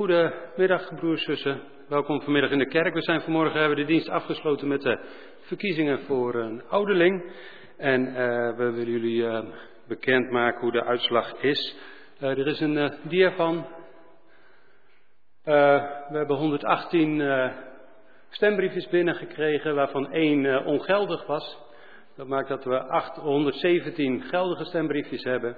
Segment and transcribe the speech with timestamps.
[0.00, 1.60] Goedemiddag, broers en zussen.
[1.88, 2.94] Welkom vanmiddag in de kerk.
[2.94, 4.98] We zijn vanmorgen hebben de dienst afgesloten met de
[5.40, 7.32] verkiezingen voor een ouderling.
[7.76, 8.14] En uh,
[8.56, 9.42] we willen jullie uh,
[9.88, 11.76] bekendmaken hoe de uitslag is.
[12.20, 13.66] Uh, er is een dia van.
[15.44, 17.52] we hebben 118
[18.30, 21.58] stembriefjes binnengekregen, waarvan één ongeldig was.
[22.16, 25.56] Dat maakt dat we 817 geldige stembriefjes hebben.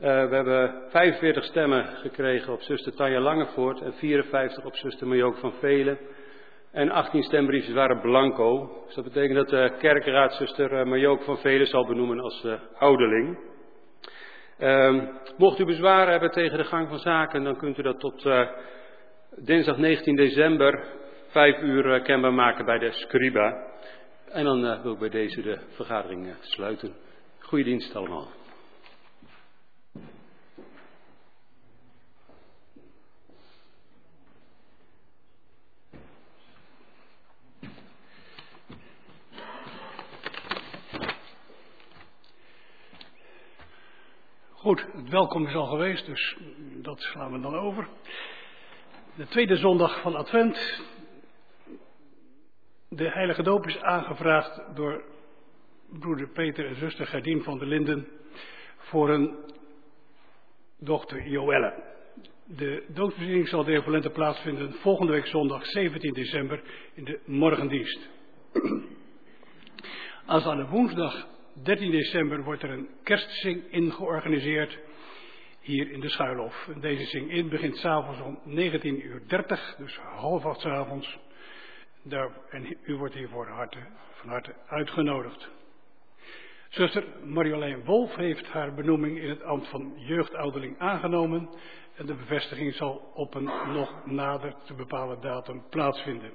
[0.00, 5.36] Uh, we hebben 45 stemmen gekregen op zuster Tanja Langevoort en 54 op zuster Marjook
[5.36, 5.98] van Velen.
[6.72, 8.82] En 18 stembriefjes waren blanco.
[8.86, 12.54] Dus dat betekent dat de kerkraad zuster eh, Marjook van Velen zal benoemen als uh,
[12.78, 13.38] ouderling.
[14.58, 15.02] Uh,
[15.36, 18.28] mocht u bezwaren hebben tegen de gang van zaken, dan kunt u dat tot
[19.36, 20.84] dinsdag 19 december
[21.28, 23.66] 5 uur kenbaar maken bij de Scriba.
[24.30, 26.94] En dan wil ik bij deze de vergadering sluiten.
[27.38, 28.28] Goeie dienst allemaal.
[44.64, 46.36] Goed, het welkom is al geweest, dus
[46.82, 47.88] dat slaan we dan over.
[49.14, 50.82] De tweede zondag van Advent.
[52.88, 55.04] De heilige doop is aangevraagd door
[55.88, 58.08] broeder Peter en zuster Gerdien van der Linden
[58.76, 59.36] voor een
[60.78, 61.82] dochter Joelle.
[62.44, 66.62] De doodbeziening zal de plaatsvinden volgende week zondag 17 december
[66.94, 68.08] in de morgendienst.
[70.26, 74.78] Als aan de woensdag 13 december wordt er een kerstzing-in georganiseerd
[75.60, 76.68] hier in de Schuilhof.
[76.80, 79.22] deze zing-in begint s'avonds om 19.30 uur,
[79.78, 81.18] dus half acht s'avonds.
[82.50, 83.78] En u wordt hiervoor harte,
[84.12, 85.48] van harte uitgenodigd.
[86.68, 91.48] Zuster Marjolein Wolf heeft haar benoeming in het ambt van jeugdouderling aangenomen.
[91.94, 96.32] En de bevestiging zal op een nog nader te bepalen datum plaatsvinden.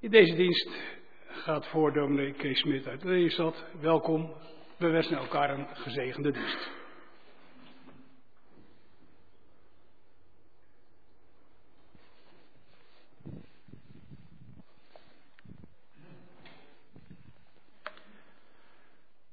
[0.00, 0.70] In deze dienst
[1.36, 3.64] gaat voor dominee Kees Smit uit Lelystad.
[3.80, 4.34] Welkom.
[4.76, 6.70] We wensen elkaar een gezegende dienst.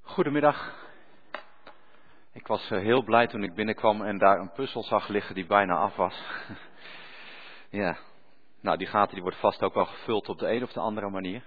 [0.01, 0.81] Goedemiddag.
[2.33, 5.45] Ik was eh, heel blij toen ik binnenkwam en daar een puzzel zag liggen die
[5.45, 6.23] bijna af was.
[7.81, 7.97] ja,
[8.61, 11.09] nou die gaten die wordt vast ook wel gevuld op de een of de andere
[11.09, 11.43] manier.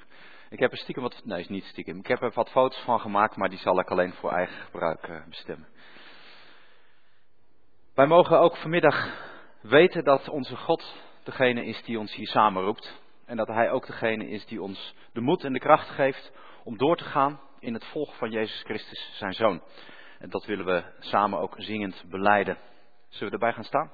[0.49, 3.01] Ik heb er stiekem wat, nee is niet stiekem, ik heb er wat foto's van
[3.01, 5.69] gemaakt, maar die zal ik alleen voor eigen gebruik uh, bestemmen.
[7.95, 9.09] Wij mogen ook vanmiddag
[9.61, 13.05] weten dat onze God degene is die ons hier samenroept.
[13.27, 16.33] En dat Hij ook degene is die ons de moed en de kracht geeft
[16.65, 19.63] om door te gaan in het volgen van Jezus Christus, zijn Zoon.
[20.19, 22.59] En dat willen we samen ook zingend beleiden.
[23.09, 23.91] Zullen we erbij gaan staan?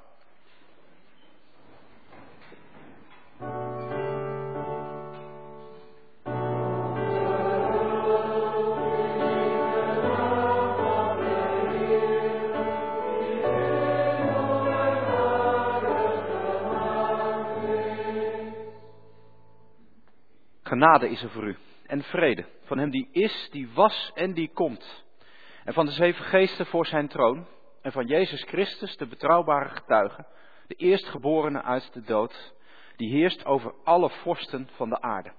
[20.72, 24.50] Genade is er voor u en vrede van hem die is, die was en die
[24.52, 25.04] komt.
[25.64, 27.46] En van de zeven geesten voor zijn troon
[27.82, 30.26] en van Jezus Christus, de betrouwbare getuige,
[30.66, 32.54] de eerstgeborene uit de dood,
[32.96, 35.32] die heerst over alle vorsten van de aarde.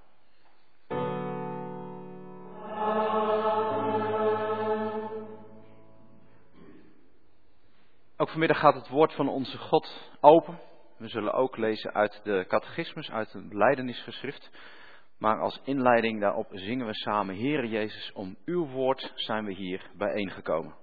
[8.16, 10.58] Ook vanmiddag gaat het woord van onze God open.
[10.96, 14.50] We zullen ook lezen uit de catechismus, uit een leidenisgeschrift.
[15.18, 19.90] Maar als inleiding daarop zingen we samen, Heere Jezus, om uw woord zijn we hier
[19.96, 20.74] bijeengekomen.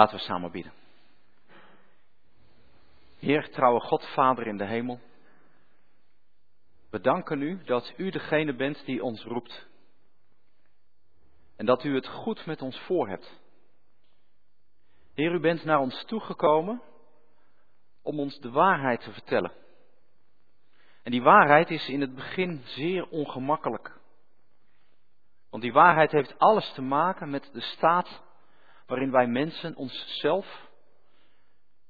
[0.00, 0.72] Laten we samen bieden.
[3.18, 5.00] Heer, trouwe God, Vader in de hemel.
[6.90, 9.66] We danken u dat u degene bent die ons roept.
[11.56, 13.40] En dat u het goed met ons voor hebt.
[15.14, 16.82] Heer, u bent naar ons toegekomen
[18.02, 19.52] om ons de waarheid te vertellen.
[21.02, 23.98] En die waarheid is in het begin zeer ongemakkelijk.
[25.50, 28.28] Want die waarheid heeft alles te maken met de staat
[28.90, 30.68] waarin wij mensen onszelf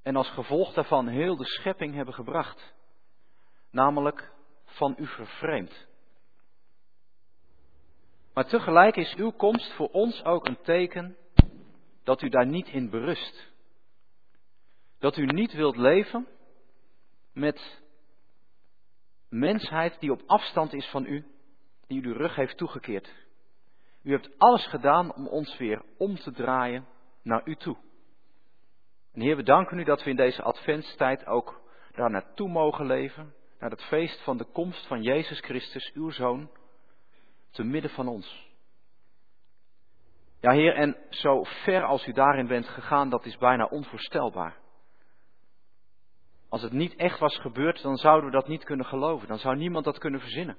[0.02, 2.74] en als gevolg daarvan heel de schepping hebben gebracht,
[3.70, 4.32] namelijk
[4.64, 5.86] van u vervreemd.
[8.34, 11.16] Maar tegelijk is uw komst voor ons ook een teken
[12.04, 13.52] dat u daar niet in berust.
[14.98, 16.26] Dat u niet wilt leven
[17.32, 17.82] met
[19.28, 21.26] mensheid die op afstand is van u,
[21.86, 23.12] die u de rug heeft toegekeerd.
[24.02, 26.86] U hebt alles gedaan om ons weer om te draaien
[27.22, 27.76] naar u toe.
[29.12, 31.60] En Heer, we danken u dat we in deze adventstijd ook
[31.92, 36.50] daar naartoe mogen leven, naar het feest van de komst van Jezus Christus, uw Zoon,
[37.50, 38.48] te midden van ons.
[40.40, 44.56] Ja, Heer, en zo ver als u daarin bent gegaan, dat is bijna onvoorstelbaar.
[46.48, 49.28] Als het niet echt was gebeurd, dan zouden we dat niet kunnen geloven.
[49.28, 50.56] Dan zou niemand dat kunnen verzinnen.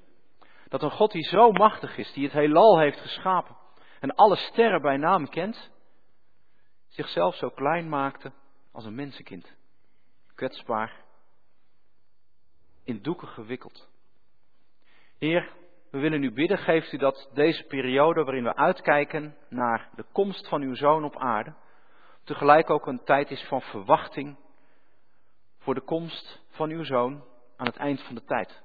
[0.72, 3.56] Dat een God die zo machtig is, die het heelal heeft geschapen
[4.00, 5.70] en alle sterren bij naam kent,
[6.88, 8.32] zichzelf zo klein maakte
[8.70, 9.54] als een mensenkind.
[10.34, 11.04] Kwetsbaar,
[12.84, 13.88] in doeken gewikkeld.
[15.18, 15.52] Heer,
[15.90, 20.48] we willen u bidden, geeft u dat deze periode waarin we uitkijken naar de komst
[20.48, 21.54] van uw zoon op aarde,
[22.24, 24.36] tegelijk ook een tijd is van verwachting
[25.58, 27.24] voor de komst van uw zoon
[27.56, 28.61] aan het eind van de tijd.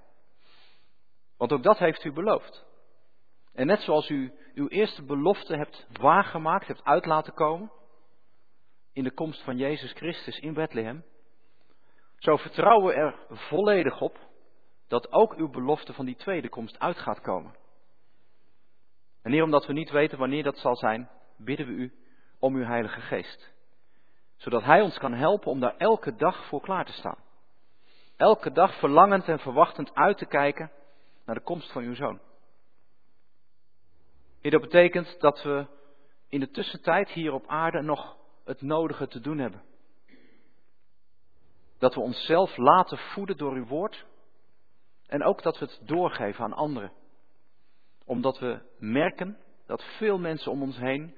[1.37, 2.65] Want ook dat heeft u beloofd.
[3.53, 7.71] En net zoals u uw eerste belofte hebt waargemaakt, hebt uit laten komen,
[8.93, 11.03] in de komst van Jezus Christus in Bethlehem,
[12.17, 14.19] zo vertrouwen we er volledig op
[14.87, 17.55] dat ook uw belofte van die tweede komst uit gaat komen.
[19.21, 21.93] En hier omdat we niet weten wanneer dat zal zijn, bidden we u
[22.39, 23.53] om uw Heilige Geest.
[24.35, 27.23] Zodat Hij ons kan helpen om daar elke dag voor klaar te staan.
[28.15, 30.71] Elke dag verlangend en verwachtend uit te kijken
[31.27, 32.19] naar de komst van uw Zoon.
[34.41, 35.65] Heer, dat betekent dat we
[36.29, 39.61] in de tussentijd hier op aarde nog het nodige te doen hebben.
[41.77, 44.05] Dat we onszelf laten voeden door uw woord.
[45.07, 46.91] En ook dat we het doorgeven aan anderen.
[48.05, 51.15] Omdat we merken dat veel mensen om ons heen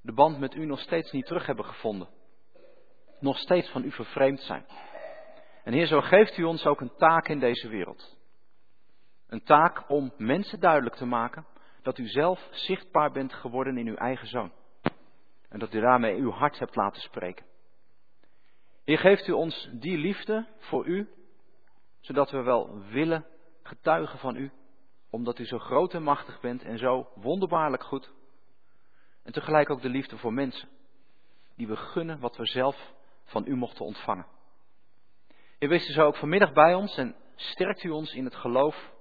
[0.00, 2.08] de band met u nog steeds niet terug hebben gevonden.
[3.20, 4.66] Nog steeds van u vervreemd zijn.
[5.64, 8.17] En Heer, zo geeft u ons ook een taak in deze wereld.
[9.28, 11.46] Een taak om mensen duidelijk te maken
[11.82, 14.52] dat u zelf zichtbaar bent geworden in uw eigen zoon.
[15.48, 17.46] En dat u daarmee uw hart hebt laten spreken.
[18.84, 21.08] Heer, geeft u ons die liefde voor u,
[22.00, 23.26] zodat we wel willen
[23.62, 24.50] getuigen van u,
[25.10, 28.10] omdat u zo groot en machtig bent en zo wonderbaarlijk goed.
[29.22, 30.68] En tegelijk ook de liefde voor mensen,
[31.56, 32.92] die we gunnen wat we zelf
[33.24, 34.26] van u mochten ontvangen.
[35.58, 38.96] U zo ook vanmiddag bij ons en sterkt u ons in het geloof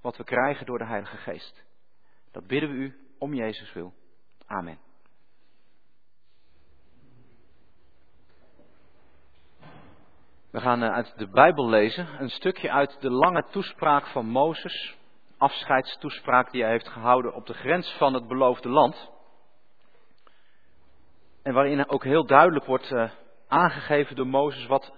[0.00, 1.64] wat we krijgen door de Heilige Geest.
[2.32, 3.92] Dat bidden we u om Jezus wil.
[4.46, 4.78] Amen.
[10.50, 14.96] We gaan eh, uit de Bijbel lezen, een stukje uit de lange toespraak van Mozes,
[15.36, 19.10] afscheidstoespraak die hij heeft gehouden op de grens van het beloofde land.
[21.42, 23.10] En waarin ook heel duidelijk wordt uh,
[23.48, 24.92] aangegeven door Mozes wat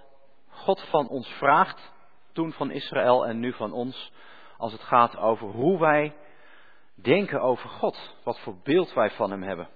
[0.47, 1.91] God van ons vraagt,
[2.33, 4.11] toen van Israël en nu van ons,
[4.61, 6.15] als het gaat over hoe wij
[6.93, 9.69] denken over God, wat voor beeld wij van Hem hebben.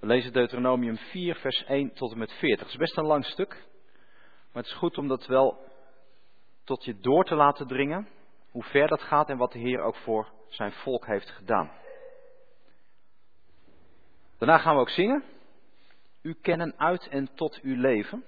[0.00, 2.58] We lezen Deuteronomium 4, vers 1 tot en met 40.
[2.58, 3.66] Het is best een lang stuk,
[4.52, 5.58] maar het is goed om dat wel
[6.64, 8.08] tot je door te laten dringen,
[8.50, 11.70] hoe ver dat gaat en wat de Heer ook voor zijn volk heeft gedaan.
[14.38, 15.24] Daarna gaan we ook zingen.
[16.22, 18.24] U kennen uit en tot uw leven.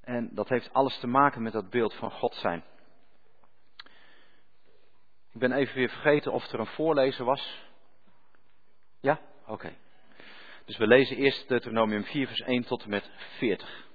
[0.00, 2.64] En dat heeft alles te maken met dat beeld van God zijn.
[5.32, 7.62] Ik ben even weer vergeten of er een voorlezer was.
[9.00, 9.20] Ja?
[9.46, 9.72] Oké.
[10.64, 13.90] Dus we lezen eerst Deuteronomium 4, vers 1 tot en met 40.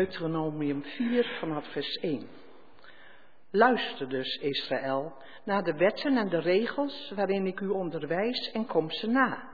[0.00, 2.28] Deuteronomium 4 vanaf vers 1.
[3.50, 5.12] Luister dus, Israël,
[5.44, 9.48] naar de wetten en de regels waarin ik u onderwijs en kom ze na.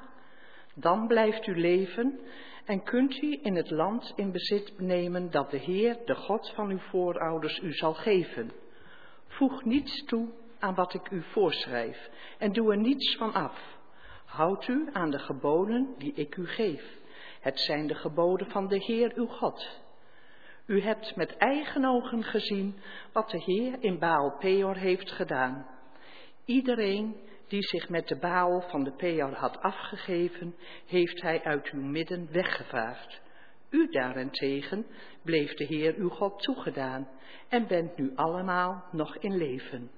[0.74, 2.20] Dan blijft u leven
[2.64, 6.70] en kunt u in het land in bezit nemen dat de Heer, de God van
[6.70, 8.52] uw voorouders, u zal geven.
[9.26, 13.78] Voeg niets toe aan wat ik u voorschrijf en doe er niets van af.
[14.24, 16.84] Houd u aan de geboden die ik u geef.
[17.40, 19.84] Het zijn de geboden van de Heer uw God.
[20.66, 22.74] U hebt met eigen ogen gezien
[23.12, 25.66] wat de Heer in Baal Peor heeft gedaan.
[26.44, 27.16] Iedereen
[27.48, 30.54] die zich met de Baal van de Peor had afgegeven,
[30.86, 33.20] heeft hij uit uw midden weggevaagd.
[33.70, 34.86] U daarentegen
[35.22, 37.08] bleef de Heer uw God toegedaan
[37.48, 39.90] en bent nu allemaal nog in leven.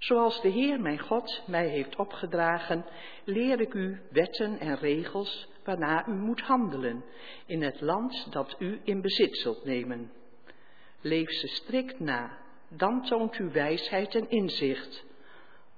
[0.00, 2.84] Zoals de Heer mijn God mij heeft opgedragen,
[3.24, 7.04] leer ik u wetten en regels waarna u moet handelen
[7.46, 10.12] in het land dat u in bezit zult nemen.
[11.00, 12.38] Leef ze strikt na,
[12.68, 15.04] dan toont u wijsheid en inzicht.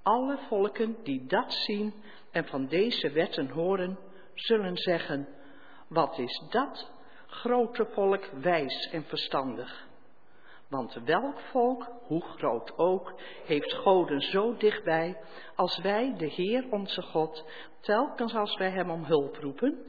[0.03, 1.95] Alle volken die dat zien
[2.31, 3.99] en van deze wetten horen,
[4.35, 5.29] zullen zeggen,
[5.89, 6.91] wat is dat,
[7.27, 9.91] grote volk, wijs en verstandig.
[10.73, 13.15] Want welk volk, hoe groot ook,
[13.45, 15.21] heeft Goden zo dichtbij
[15.55, 17.45] als wij, de Heer onze God,
[17.81, 19.83] telkens als wij Hem om hulp roepen?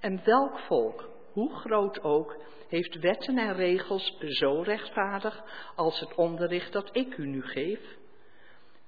[0.00, 2.36] En welk volk, hoe groot ook,
[2.68, 5.42] heeft wetten en regels zo rechtvaardig
[5.76, 7.80] als het onderricht dat ik u nu geef?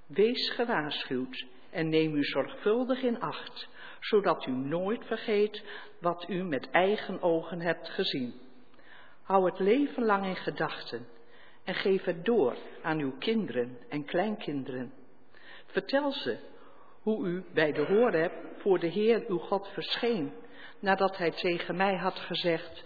[0.07, 3.69] Wees gewaarschuwd en neem u zorgvuldig in acht,
[4.00, 5.64] zodat u nooit vergeet
[6.00, 8.35] wat u met eigen ogen hebt gezien.
[9.23, 11.12] Hou het leven lang in gedachten
[11.64, 14.92] en geef het door aan uw kinderen en kleinkinderen.
[15.66, 16.38] Vertel ze
[17.02, 20.33] hoe u bij de Horeb voor de Heer uw God verscheen,
[20.80, 22.85] nadat hij tegen mij had gezegd,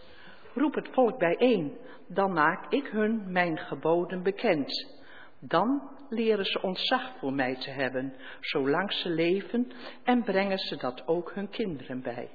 [0.55, 4.97] roep het volk bijeen, dan maak ik hun mijn geboden bekend.
[5.41, 9.73] Dan leren ze ontzag voor mij te hebben, zolang ze leven,
[10.05, 12.31] en brengen ze dat ook hun kinderen bij.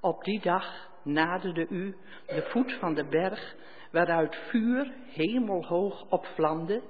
[0.00, 3.56] Op die dag naderde u de voet van de berg,
[3.98, 6.82] waaruit vuur hemelhoog opvlamde,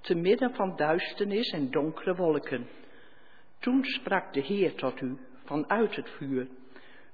[0.00, 2.68] te midden van duisternis en donkere wolken.
[3.58, 6.48] Toen sprak de Heer tot u vanuit het vuur.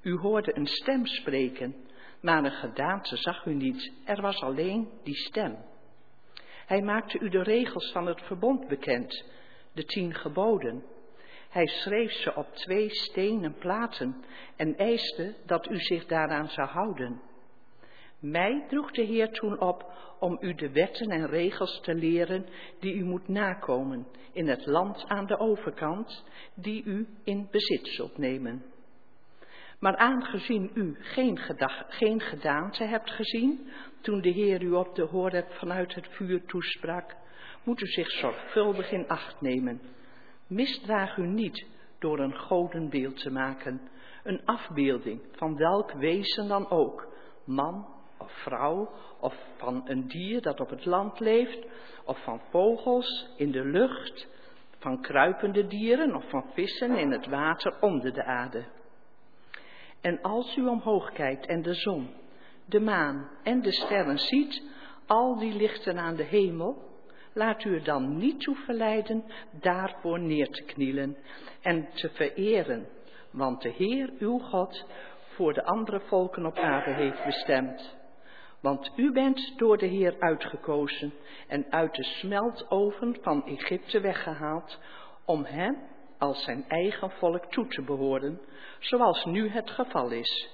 [0.02, 1.74] U hoorde een stem spreken,
[2.20, 3.92] maar een gedaante zag u niet.
[4.04, 5.56] Er was alleen die stem.
[6.66, 9.24] Hij maakte u de regels van het verbond bekend,
[9.72, 10.84] de tien geboden.
[11.48, 14.24] Hij schreef ze op twee stenen platen
[14.56, 17.27] en eiste dat u zich daaraan zou houden.
[18.20, 22.46] Mij droeg de Heer toen op om u de wetten en regels te leren
[22.80, 28.18] die u moet nakomen in het land aan de overkant, die u in bezit zult
[28.18, 28.64] nemen.
[29.78, 33.70] Maar aangezien u geen, gedag, geen gedaante hebt gezien,
[34.00, 37.16] toen de Heer u op de Horeb vanuit het vuur toesprak,
[37.64, 39.80] moet u zich zorgvuldig in acht nemen.
[40.46, 41.66] Misdraag u niet
[41.98, 43.80] door een godenbeeld te maken,
[44.22, 47.08] een afbeelding van welk wezen dan ook,
[47.44, 47.96] man
[48.28, 51.66] vrouw, of van een dier dat op het land leeft,
[52.04, 54.28] of van vogels in de lucht,
[54.78, 58.64] van kruipende dieren of van vissen in het water onder de aarde.
[60.00, 62.10] En als u omhoog kijkt en de zon,
[62.64, 64.62] de maan en de sterren ziet,
[65.06, 66.88] al die lichten aan de hemel,
[67.32, 69.24] laat u er dan niet toe verleiden
[69.60, 71.16] daarvoor neer te knielen
[71.62, 72.88] en te vereren,
[73.30, 74.86] want de Heer uw God
[75.34, 77.96] voor de andere volken op aarde heeft bestemd.
[78.60, 81.12] Want u bent door de Heer uitgekozen
[81.46, 84.78] en uit de smeltoven van Egypte weggehaald
[85.24, 85.76] om hem
[86.18, 88.40] als zijn eigen volk toe te behoren,
[88.78, 90.48] zoals nu het geval is.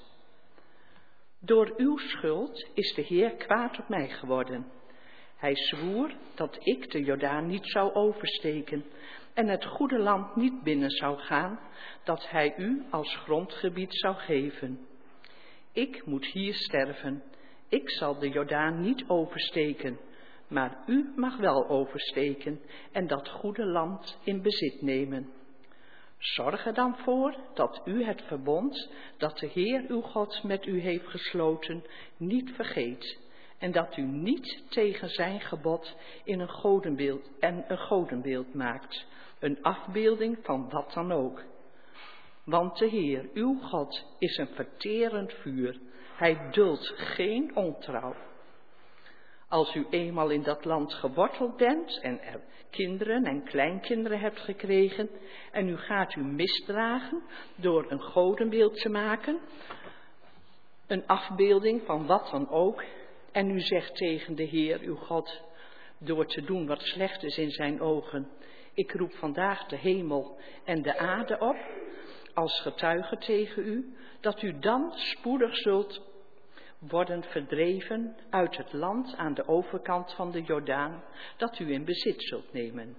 [1.41, 4.67] Door uw schuld is de Heer kwaad op mij geworden.
[5.37, 8.85] Hij zwoer dat ik de Jordaan niet zou oversteken
[9.35, 11.61] en het goede land niet binnen zou gaan,
[12.05, 14.87] dat hij u als grondgebied zou geven.
[15.73, 17.23] Ik moet hier sterven.
[17.75, 19.99] Ik zal de Jordaan niet oversteken,
[20.49, 22.61] maar u mag wel oversteken
[22.93, 25.33] en dat goede land in bezit nemen.
[26.19, 30.81] Zorg er dan voor dat u het verbond dat de Heer uw God met u
[30.81, 31.85] heeft gesloten
[32.17, 33.19] niet vergeet
[33.59, 39.07] en dat u niet tegen zijn gebod in een godenbeeld en een godenbeeld maakt,
[39.39, 41.43] een afbeelding van wat dan ook.
[42.45, 45.81] Want de Heer uw God is een verterend vuur,
[46.15, 48.15] hij duldt geen ontrouw.
[49.49, 55.11] Als u eenmaal in dat land geworteld bent en er kinderen en kleinkinderen hebt gekregen
[55.53, 57.23] en u gaat u misdragen
[57.57, 59.41] door een godenbeeld te maken,
[60.87, 62.85] een afbeelding van wat dan ook,
[63.33, 65.43] en u zegt tegen de Heer uw God,
[65.99, 68.29] door te doen wat slecht is in zijn ogen,
[68.75, 71.57] ik roep vandaag de hemel en de aarde op,
[72.35, 76.13] als getuige tegen u, dat u dan spoedig zult
[76.79, 81.03] worden verdreven uit het land aan de overkant van de Jordaan,
[81.37, 82.97] dat u in bezit zult nemen.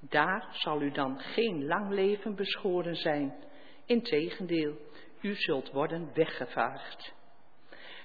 [0.00, 3.34] Daar zal u dan geen lang leven beschoren zijn.
[3.86, 4.76] Integendeel,
[5.20, 7.14] u zult worden weggevaagd.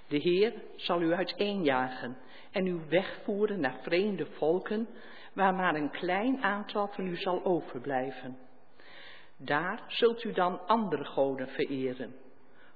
[0.07, 2.17] De Heer zal u uiteenjagen
[2.51, 4.87] en u wegvoeren naar vreemde volken,
[5.33, 8.37] waar maar een klein aantal van u zal overblijven.
[9.45, 12.15] Daar zult u dan andere goden vereren.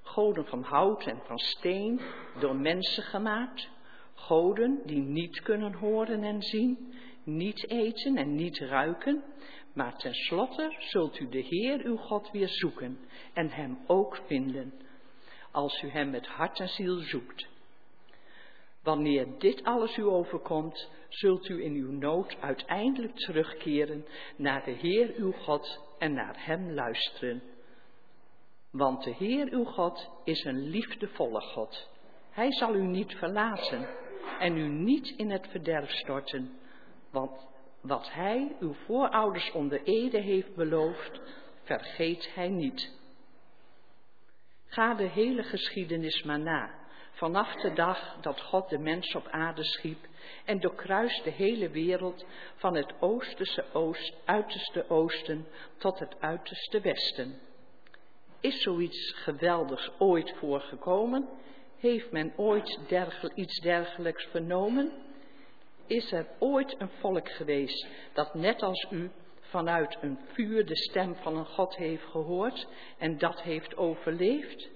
[0.02, 2.02] Goden van hout en van steen,
[2.40, 3.70] door mensen gemaakt,
[4.14, 9.24] goden die niet kunnen horen en zien, niet eten en niet ruiken,
[9.74, 13.00] maar tenslotte zult u de Heer uw God weer zoeken
[13.34, 14.74] en hem ook vinden,
[15.52, 17.48] als u hem met hart en ziel zoekt.
[18.88, 25.14] Wanneer dit alles u overkomt, zult u in uw nood uiteindelijk terugkeren naar de Heer
[25.16, 27.42] uw God en naar hem luisteren.
[28.72, 31.90] Want de Heer uw God is een liefdevolle God.
[32.32, 33.88] Hij zal u niet verlaten
[34.40, 36.60] en u niet in het verderf storten,
[37.12, 37.48] want
[37.82, 41.22] wat hij uw voorouders onder ede heeft beloofd,
[41.64, 43.00] vergeet hij niet.
[44.66, 46.86] Ga de hele geschiedenis maar na,
[47.18, 50.08] vanaf de dag dat God de mens op aarde schiep
[50.46, 52.26] en doorkruist de hele wereld
[52.56, 57.40] van het oosterse oost, uiterste oosten tot het uiterste westen.
[58.40, 61.30] Is zoiets geweldigs ooit voorgekomen?
[61.80, 62.80] Heeft men ooit
[63.36, 64.92] iets dergelijks vernomen?
[65.88, 71.16] Is er ooit een volk geweest dat net als u vanuit een vuur de stem
[71.16, 74.70] van een God heeft gehoord en dat heeft overleefd?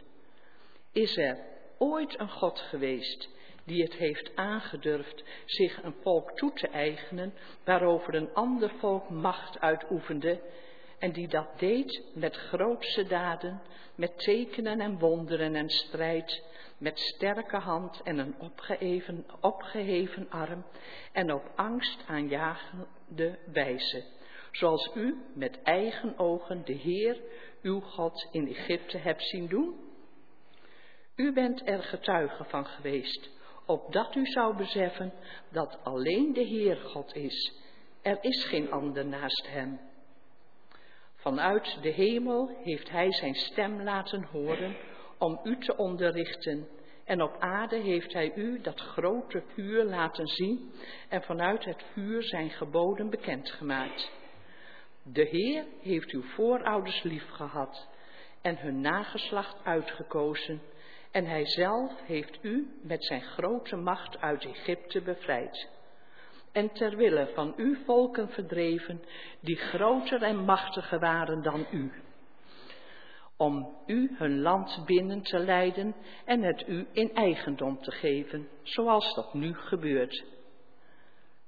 [0.91, 1.50] Is er
[1.81, 3.29] ooit een God geweest
[3.63, 9.59] die het heeft aangedurfd zich een volk toe te eigenen waarover een ander volk macht
[9.59, 10.41] uitoefende
[10.99, 13.61] en die dat deed met grootse daden,
[13.95, 16.43] met tekenen en wonderen en strijd,
[16.77, 20.65] met sterke hand en een opgeheven, opgeheven arm
[21.11, 24.03] en op angst aanjagende wijze,
[24.51, 27.21] zoals u met eigen ogen de Heer,
[27.61, 29.90] uw God, in Egypte hebt zien doen?
[31.15, 33.29] U bent er getuige van geweest,
[33.65, 35.13] opdat u zou beseffen
[35.49, 37.53] dat alleen de Heer God is.
[38.01, 39.79] Er is geen ander naast hem.
[41.15, 44.75] Vanuit de hemel heeft hij zijn stem laten horen
[45.17, 46.67] om u te onderrichten.
[47.03, 50.71] En op aarde heeft hij u dat grote vuur laten zien
[51.09, 54.11] en vanuit het vuur zijn geboden bekendgemaakt.
[55.03, 57.87] De Heer heeft uw voorouders lief gehad
[58.41, 60.61] en hun nageslacht uitgekozen.
[61.11, 65.69] En hij zelf heeft u met zijn grote macht uit Egypte bevrijd
[66.51, 69.01] en ter wille van u volken verdreven,
[69.39, 71.91] die groter en machtiger waren dan u,
[73.37, 75.95] om u hun land binnen te leiden
[76.25, 80.23] en het u in eigendom te geven, zoals dat nu gebeurt.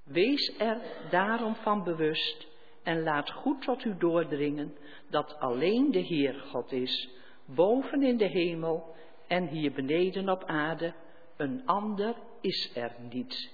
[0.04, 2.47] Wees er daarom van bewust
[2.84, 4.78] en laat goed tot u doordringen
[5.10, 7.10] dat alleen de Heer God is,
[7.45, 8.95] boven in de hemel
[9.33, 10.93] en hier beneden op aarde,
[11.37, 13.51] een ander is er niet.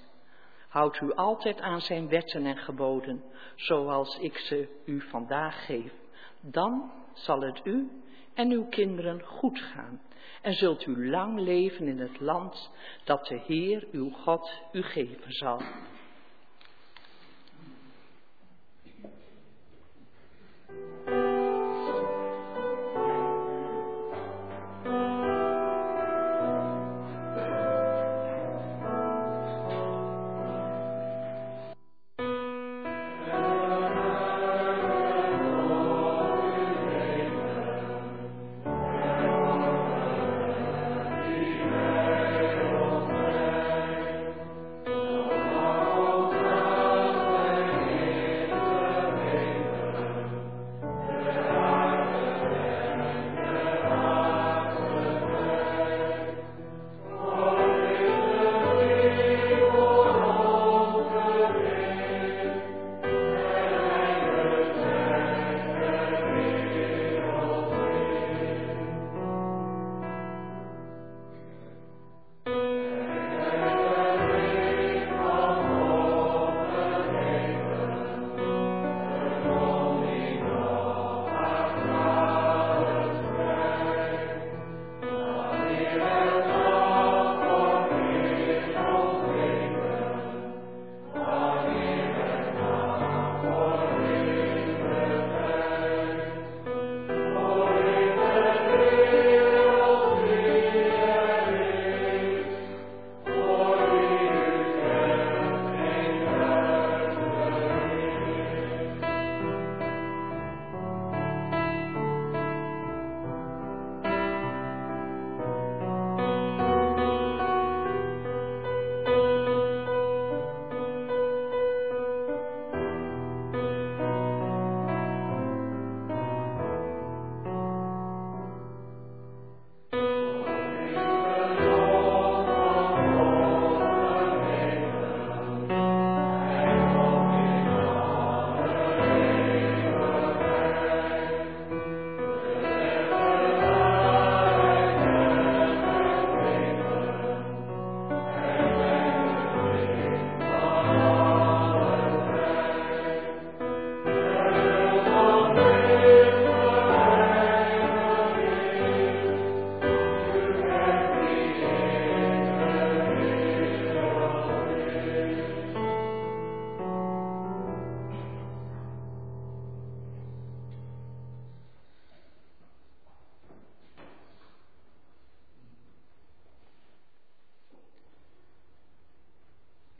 [0.67, 3.23] Houdt u altijd aan zijn wetten en geboden,
[3.55, 5.91] zoals ik ze u vandaag geef.
[6.41, 7.89] Dan zal het u
[8.33, 10.01] en uw kinderen goed gaan
[10.41, 12.71] en zult u lang leven in het land
[13.03, 15.61] dat de Heer uw God u geven zal.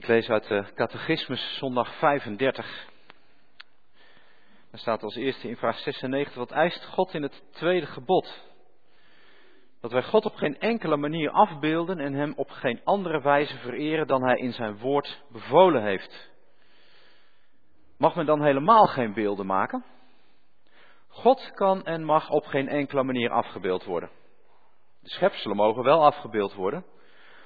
[0.09, 2.87] Lees uit de Catechismus, zondag 35.
[4.71, 8.43] Daar staat als eerste in vraag 96, wat eist God in het tweede gebod?
[9.81, 14.07] Dat wij God op geen enkele manier afbeelden en Hem op geen andere wijze vereren
[14.07, 16.29] dan Hij in Zijn woord bevolen heeft.
[17.97, 19.85] Mag men dan helemaal geen beelden maken?
[21.07, 24.09] God kan en mag op geen enkele manier afgebeeld worden.
[25.01, 26.85] De schepselen mogen wel afgebeeld worden,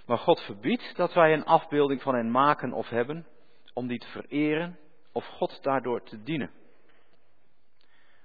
[0.06, 3.28] maar God verbiedt dat wij een afbeelding van hen maken of hebben,
[3.74, 4.80] om die te vereren
[5.12, 6.52] of God daardoor te dienen.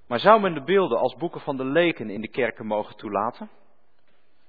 [0.06, 3.50] Maar zou men de beelden als boeken van de leken in de kerken mogen toelaten?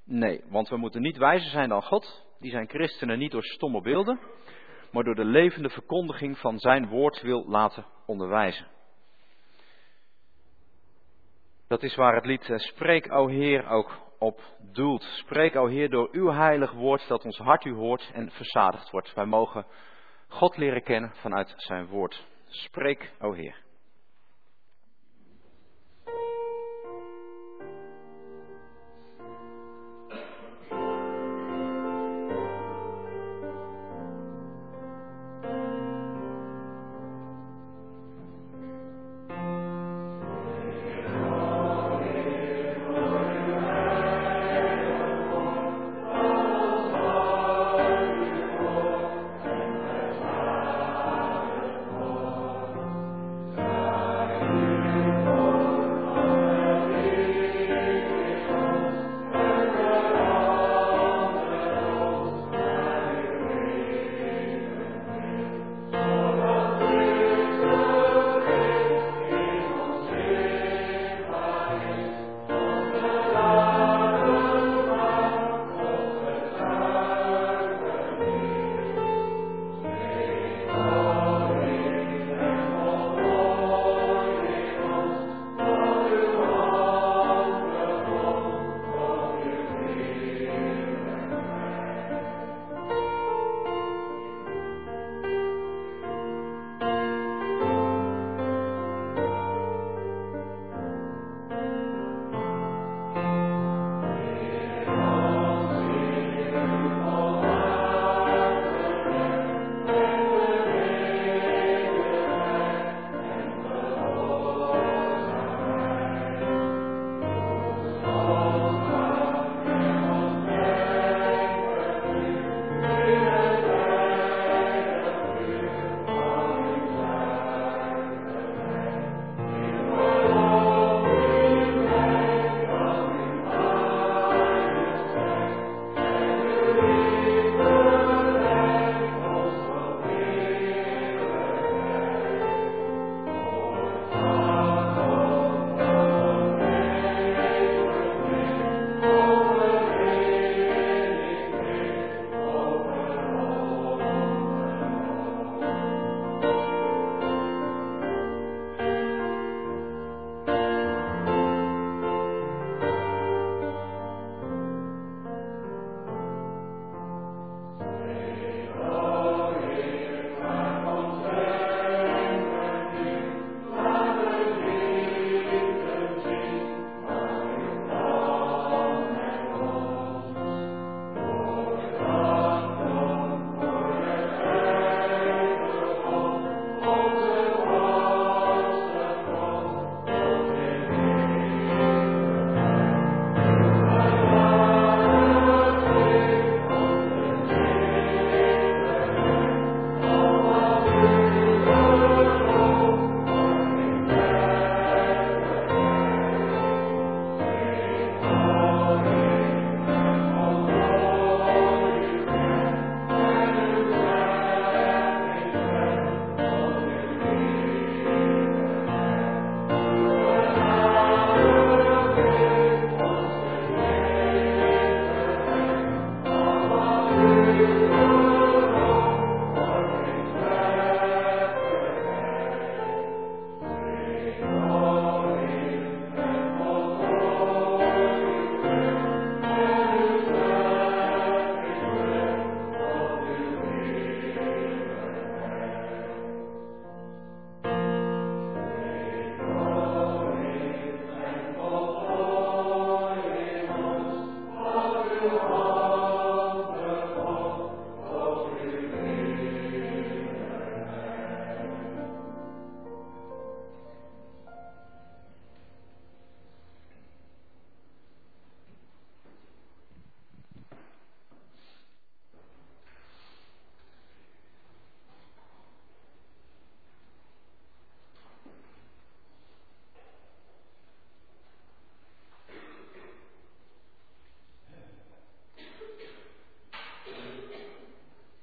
[0.04, 3.82] Nee, want we moeten niet wijzer zijn dan God, die zijn christenen niet door stomme
[3.82, 4.20] beelden,
[4.92, 8.68] maar door de levende verkondiging van zijn woord wil laten onderwijzen.
[11.68, 15.04] Dat is waar het lied eh, Spreek, o Heer, ook op doelt.
[15.04, 19.14] Spreek, o Heer, door uw heilig woord dat ons hart u hoort en verzadigd wordt.
[19.14, 19.66] Wij mogen
[20.28, 22.26] God leren kennen vanuit zijn woord.
[22.48, 23.56] Spreek, o Heer.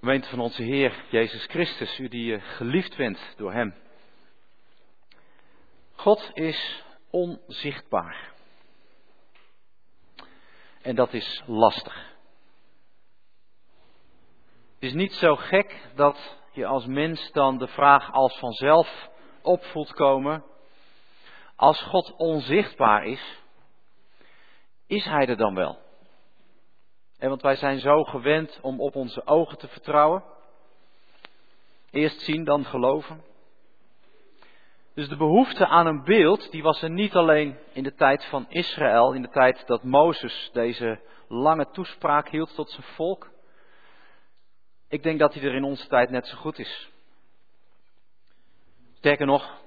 [0.07, 3.75] Gemeente van onze Heer Jezus Christus, u die geliefd bent door Hem.
[5.95, 8.33] God is onzichtbaar.
[10.83, 12.14] En dat is lastig.
[14.75, 19.09] Het is niet zo gek dat je als mens dan de vraag als vanzelf
[19.42, 20.45] opvoelt komen.
[21.57, 23.40] Als God onzichtbaar is,
[24.87, 25.86] is Hij er dan wel?
[27.29, 30.25] Want wij zijn zo gewend om op onze ogen te vertrouwen.
[31.91, 33.25] Eerst zien, dan geloven.
[34.95, 38.47] Dus de behoefte aan een beeld, die was er niet alleen in de tijd van
[38.49, 43.31] Israël, in de tijd dat Mozes deze lange toespraak hield tot zijn volk.
[44.89, 46.91] Ik denk dat hij er in onze tijd net zo goed is.
[48.95, 49.61] Sterker nog,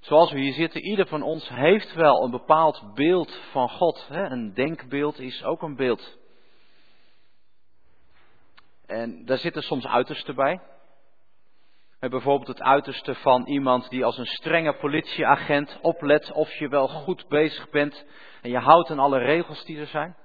[0.00, 4.06] zoals we hier zitten, ieder van ons heeft wel een bepaald beeld van God.
[4.10, 6.18] Een denkbeeld is ook een beeld.
[8.88, 10.60] En daar zitten soms uitersten bij.
[12.00, 17.28] Bijvoorbeeld het uiterste van iemand die als een strenge politieagent oplet of je wel goed
[17.28, 18.06] bezig bent
[18.42, 20.16] en je houdt aan alle regels die er zijn.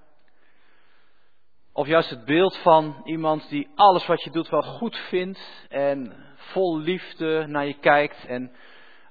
[1.73, 6.15] Of juist het beeld van iemand die alles wat je doet wel goed vindt en
[6.35, 8.55] vol liefde naar je kijkt en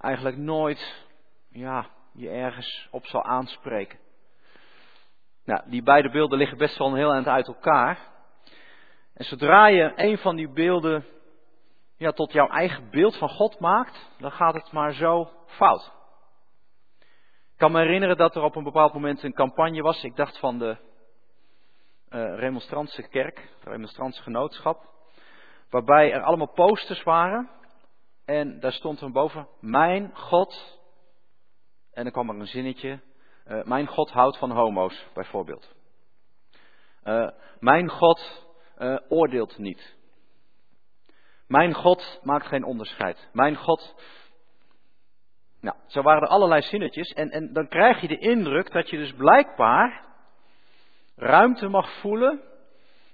[0.01, 1.07] eigenlijk nooit
[1.51, 3.99] ja, je ergens op zal aanspreken.
[5.45, 8.12] Nou, die beide beelden liggen best wel een heel eind uit elkaar.
[9.15, 11.05] En zodra je een van die beelden
[11.97, 15.93] ja, tot jouw eigen beeld van God maakt, dan gaat het maar zo fout.
[17.53, 20.39] Ik kan me herinneren dat er op een bepaald moment een campagne was, ik dacht
[20.39, 20.77] van de
[22.11, 24.91] uh, Remonstrantse kerk, het Remonstrantse genootschap,
[25.71, 27.51] waarbij er allemaal posters waren
[28.25, 30.81] en daar stond er boven, mijn God,
[31.93, 33.01] en dan kwam er een zinnetje,
[33.47, 35.75] uh, mijn God houdt van homo's bijvoorbeeld.
[37.05, 38.47] Uh, mijn God
[38.83, 39.97] uh, oordeelt niet.
[41.47, 43.29] Mijn God maakt geen onderscheid.
[43.33, 43.95] Mijn God.
[45.61, 47.13] Nou, zo waren er allerlei zinnetjes.
[47.13, 50.05] En, en dan krijg je de indruk dat je dus blijkbaar
[51.17, 52.43] ruimte mag voelen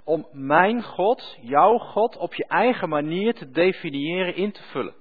[0.05, 4.95] om mijn God, jouw God, op je eigen manier te definiëren, in te vullen.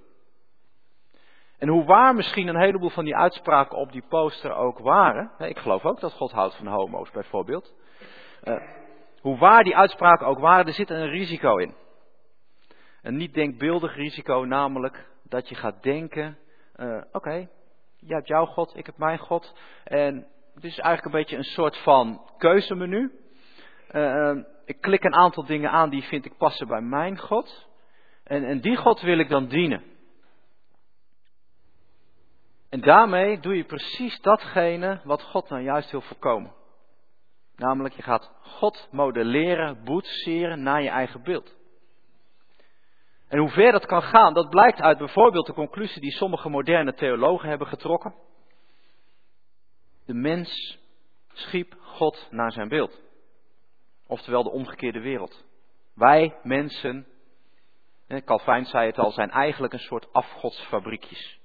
[1.58, 5.32] En hoe waar misschien een heleboel van die uitspraken op die poster ook waren.
[5.38, 7.74] Ik geloof ook dat God houdt van homo's bijvoorbeeld.
[9.28, 11.74] Hoe waar die uitspraken ook waren, er zit een risico in.
[13.02, 16.38] Een niet denkbeeldig risico, namelijk dat je gaat denken:
[16.76, 17.50] uh, oké, okay,
[17.98, 19.56] jij hebt jouw God, ik heb mijn God.
[19.84, 23.12] En het is eigenlijk een beetje een soort van keuzemenu.
[23.92, 27.68] Uh, ik klik een aantal dingen aan die vind ik passen bij mijn God.
[28.24, 29.84] En, en die God wil ik dan dienen.
[32.70, 36.57] En daarmee doe je precies datgene wat God nou juist wil voorkomen.
[37.58, 41.56] Namelijk, je gaat God modelleren, boetseren naar je eigen beeld.
[43.28, 46.94] En hoe ver dat kan gaan, dat blijkt uit bijvoorbeeld de conclusie die sommige moderne
[46.94, 48.16] theologen hebben getrokken.
[50.06, 50.80] De mens
[51.34, 53.02] schiep God naar zijn beeld.
[54.08, 55.46] Oftewel de omgekeerde wereld.
[55.94, 57.08] Wij mensen,
[58.26, 61.40] Calvijn zei het al, zijn eigenlijk een soort afgodsfabriekjes.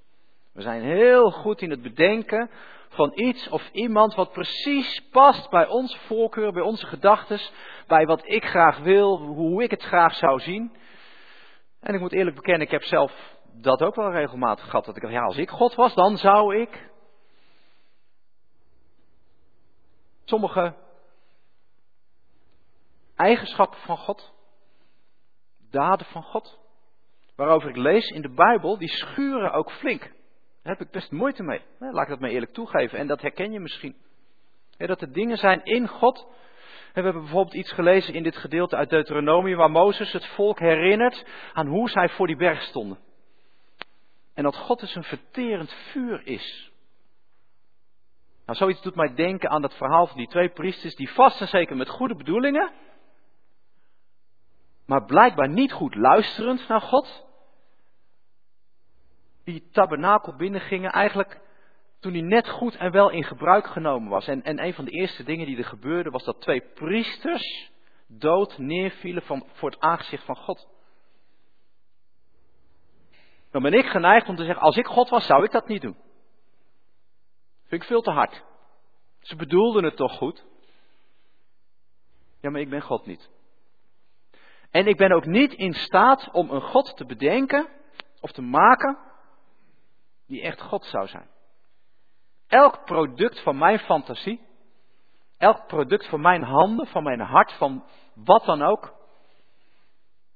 [0.52, 2.50] We zijn heel goed in het bedenken
[2.92, 7.40] van iets of iemand wat precies past bij onze voorkeur, bij onze gedachten,
[7.86, 10.76] bij wat ik graag wil, hoe ik het graag zou zien.
[11.80, 13.12] En ik moet eerlijk bekennen, ik heb zelf
[13.52, 14.84] dat ook wel regelmatig gehad.
[14.84, 16.90] Dat ik dacht, ja, als ik God was, dan zou ik.
[20.24, 20.74] Sommige
[23.16, 24.32] eigenschappen van God,
[25.70, 26.58] daden van God,
[27.36, 30.12] waarover ik lees in de Bijbel, die schuren ook flink.
[30.62, 31.60] Daar heb ik best moeite mee.
[31.78, 32.98] Laat ik dat maar eerlijk toegeven.
[32.98, 33.96] En dat herken je misschien.
[34.76, 36.26] dat er dingen zijn in God.
[36.92, 41.24] We hebben bijvoorbeeld iets gelezen in dit gedeelte uit Deuteronomie waar Mozes het volk herinnert
[41.52, 42.98] aan hoe zij voor die berg stonden.
[44.34, 46.72] En dat God dus een verterend vuur is.
[48.46, 51.48] Nou, zoiets doet mij denken aan dat verhaal van die twee priesters die vast en
[51.48, 52.72] zeker met goede bedoelingen,
[54.86, 57.26] maar blijkbaar niet goed luisterend naar God,
[59.44, 61.40] die tabernakel binnengingen, eigenlijk
[62.00, 64.26] toen hij net goed en wel in gebruik genomen was.
[64.26, 67.70] En, en een van de eerste dingen die er gebeurde was dat twee priesters
[68.06, 69.22] dood neervielen
[69.52, 70.68] voor het aangezicht van God.
[73.50, 75.82] Dan ben ik geneigd om te zeggen, als ik God was, zou ik dat niet
[75.82, 75.96] doen.
[77.66, 78.44] Vind ik veel te hard.
[79.20, 80.44] Ze bedoelden het toch goed?
[82.40, 83.30] Ja, maar ik ben God niet.
[84.70, 87.68] En ik ben ook niet in staat om een God te bedenken
[88.20, 88.98] of te maken
[90.26, 91.30] die echt God zou zijn.
[92.46, 94.40] Elk product van mijn fantasie,
[95.38, 98.94] elk product van mijn handen, van mijn hart, van wat dan ook,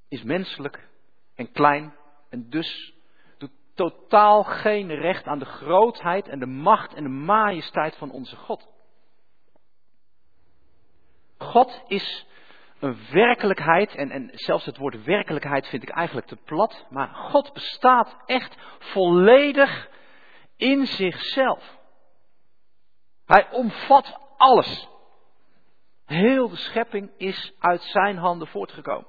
[0.09, 0.89] is menselijk
[1.35, 1.95] en klein
[2.31, 2.95] en dus
[3.39, 8.37] doet totaal geen recht aan de grootheid en de macht en de majesteit van onze
[8.37, 8.69] God.
[11.39, 12.27] God is
[12.79, 17.53] een werkelijkheid, en, en zelfs het woord werkelijkheid vind ik eigenlijk te plat, maar God
[17.53, 19.91] bestaat echt volledig
[20.57, 21.79] in zichzelf.
[23.25, 24.89] Hij omvat alles.
[26.05, 29.07] Heel de schepping is uit zijn handen voortgekomen.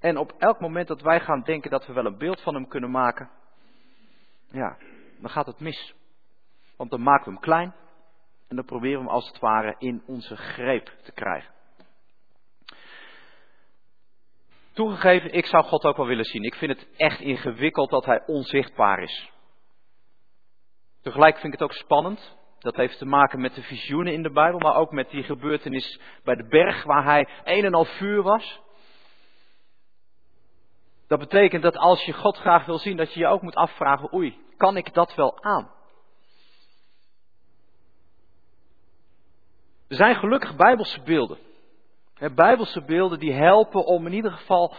[0.00, 2.68] En op elk moment dat wij gaan denken dat we wel een beeld van hem
[2.68, 3.30] kunnen maken,
[4.50, 4.76] ja,
[5.20, 5.94] dan gaat het mis.
[6.76, 7.74] Want dan maken we hem klein
[8.52, 11.52] en dan proberen we hem als het ware in onze greep te krijgen.
[14.72, 16.42] Toegegeven, ik zou God ook wel willen zien.
[16.42, 19.30] Ik vind het echt ingewikkeld dat hij onzichtbaar is.
[21.02, 22.36] Tegelijk vind ik het ook spannend.
[22.58, 26.00] Dat heeft te maken met de visioenen in de Bijbel, maar ook met die gebeurtenis
[26.24, 28.60] bij de berg waar hij een en al vuur was.
[31.08, 34.14] Dat betekent dat als je God graag wil zien, dat je je ook moet afvragen,
[34.14, 35.80] oei, kan ik dat wel aan?
[39.92, 41.38] Er zijn gelukkig bijbelse beelden.
[42.34, 44.74] bijbelse beelden die helpen om in ieder geval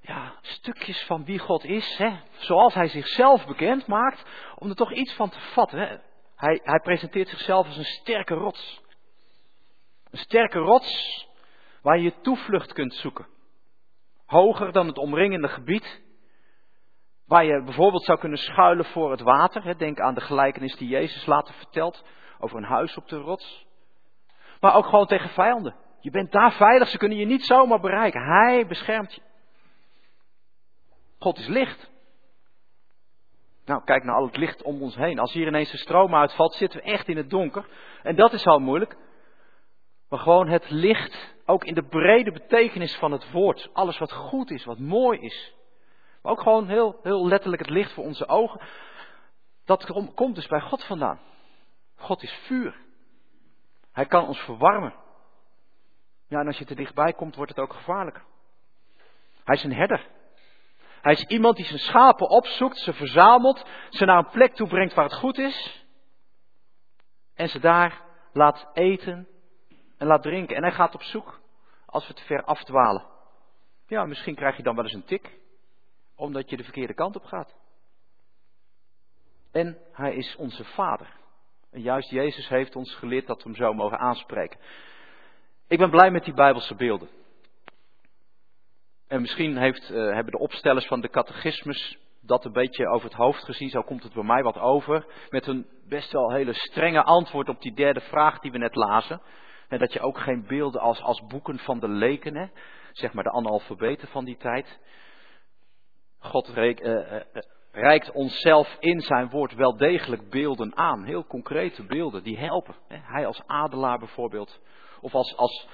[0.00, 2.00] ja, stukjes van wie God is,
[2.38, 6.02] zoals hij zichzelf bekend maakt, om er toch iets van te vatten.
[6.36, 8.80] Hij, hij presenteert zichzelf als een sterke rots.
[10.10, 11.26] Een sterke rots
[11.82, 13.26] waar je toevlucht kunt zoeken.
[14.26, 16.02] Hoger dan het omringende gebied.
[17.26, 19.78] Waar je bijvoorbeeld zou kunnen schuilen voor het water.
[19.78, 22.04] Denk aan de gelijkenis die Jezus later vertelt
[22.38, 23.66] over een huis op de rots.
[24.60, 25.74] Maar ook gewoon tegen vijanden.
[26.00, 28.22] Je bent daar veilig, ze kunnen je niet zomaar bereiken.
[28.22, 29.20] Hij beschermt je.
[31.18, 31.90] God is licht.
[33.64, 35.18] Nou, kijk naar al het licht om ons heen.
[35.18, 37.68] Als hier ineens de stroom uitvalt, zitten we echt in het donker.
[38.02, 38.96] En dat is al moeilijk.
[40.08, 43.70] Maar gewoon het licht, ook in de brede betekenis van het woord.
[43.72, 45.54] Alles wat goed is, wat mooi is.
[46.22, 48.60] Maar ook gewoon heel, heel letterlijk het licht voor onze ogen.
[49.64, 51.20] Dat komt dus bij God vandaan.
[51.96, 52.86] God is vuur.
[53.98, 54.94] Hij kan ons verwarmen.
[56.26, 58.24] Ja, en als je te dichtbij komt, wordt het ook gevaarlijker.
[59.44, 60.06] Hij is een herder.
[61.00, 64.94] Hij is iemand die zijn schapen opzoekt, ze verzamelt, ze naar een plek toe brengt
[64.94, 65.86] waar het goed is.
[67.34, 69.28] En ze daar laat eten
[69.96, 70.56] en laat drinken.
[70.56, 71.40] En hij gaat op zoek
[71.86, 73.06] als we te ver afdwalen.
[73.86, 75.38] Ja, misschien krijg je dan wel eens een tik,
[76.14, 77.56] omdat je de verkeerde kant op gaat.
[79.52, 81.17] En hij is onze vader.
[81.70, 84.60] En juist Jezus heeft ons geleerd dat we hem zo mogen aanspreken.
[85.68, 87.08] Ik ben blij met die Bijbelse beelden.
[89.08, 93.18] En misschien heeft, uh, hebben de opstellers van de catechismus dat een beetje over het
[93.18, 93.68] hoofd gezien.
[93.68, 95.06] Zo komt het bij mij wat over.
[95.30, 99.22] Met een best wel hele strenge antwoord op die derde vraag die we net lazen.
[99.68, 102.46] En dat je ook geen beelden als, als boeken van de leken, hè,
[102.92, 104.78] zeg maar de analfabeten van die tijd.
[106.18, 107.20] God reik, uh, uh,
[107.78, 111.04] reikt onszelf in zijn woord wel degelijk beelden aan.
[111.04, 112.74] Heel concrete beelden die helpen.
[112.88, 114.60] Hij als adelaar bijvoorbeeld.
[115.00, 115.68] Of als, als,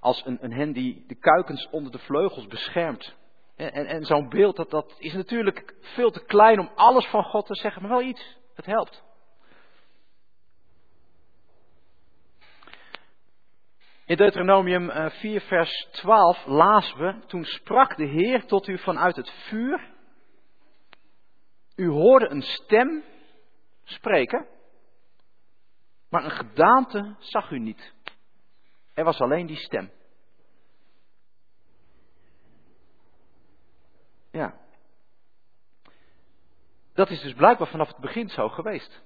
[0.00, 3.16] als een, een hen die de kuikens onder de vleugels beschermt.
[3.56, 7.46] En, en, zo'n beeld, dat, dat is natuurlijk veel te klein om alles van God
[7.46, 8.36] te zeggen, maar wel iets.
[8.54, 9.02] Het helpt.
[14.04, 19.16] In Deuteronomium 4, eh, vers 12 lazen we, toen sprak de Heer tot u vanuit
[19.16, 19.96] het vuur.
[21.78, 23.04] U hoorde een stem
[23.84, 24.46] spreken,
[26.08, 27.92] maar een gedaante zag u niet.
[28.94, 29.90] Er was alleen die stem.
[34.30, 34.58] Ja.
[36.94, 39.02] Dat is dus blijkbaar vanaf het begin zo geweest.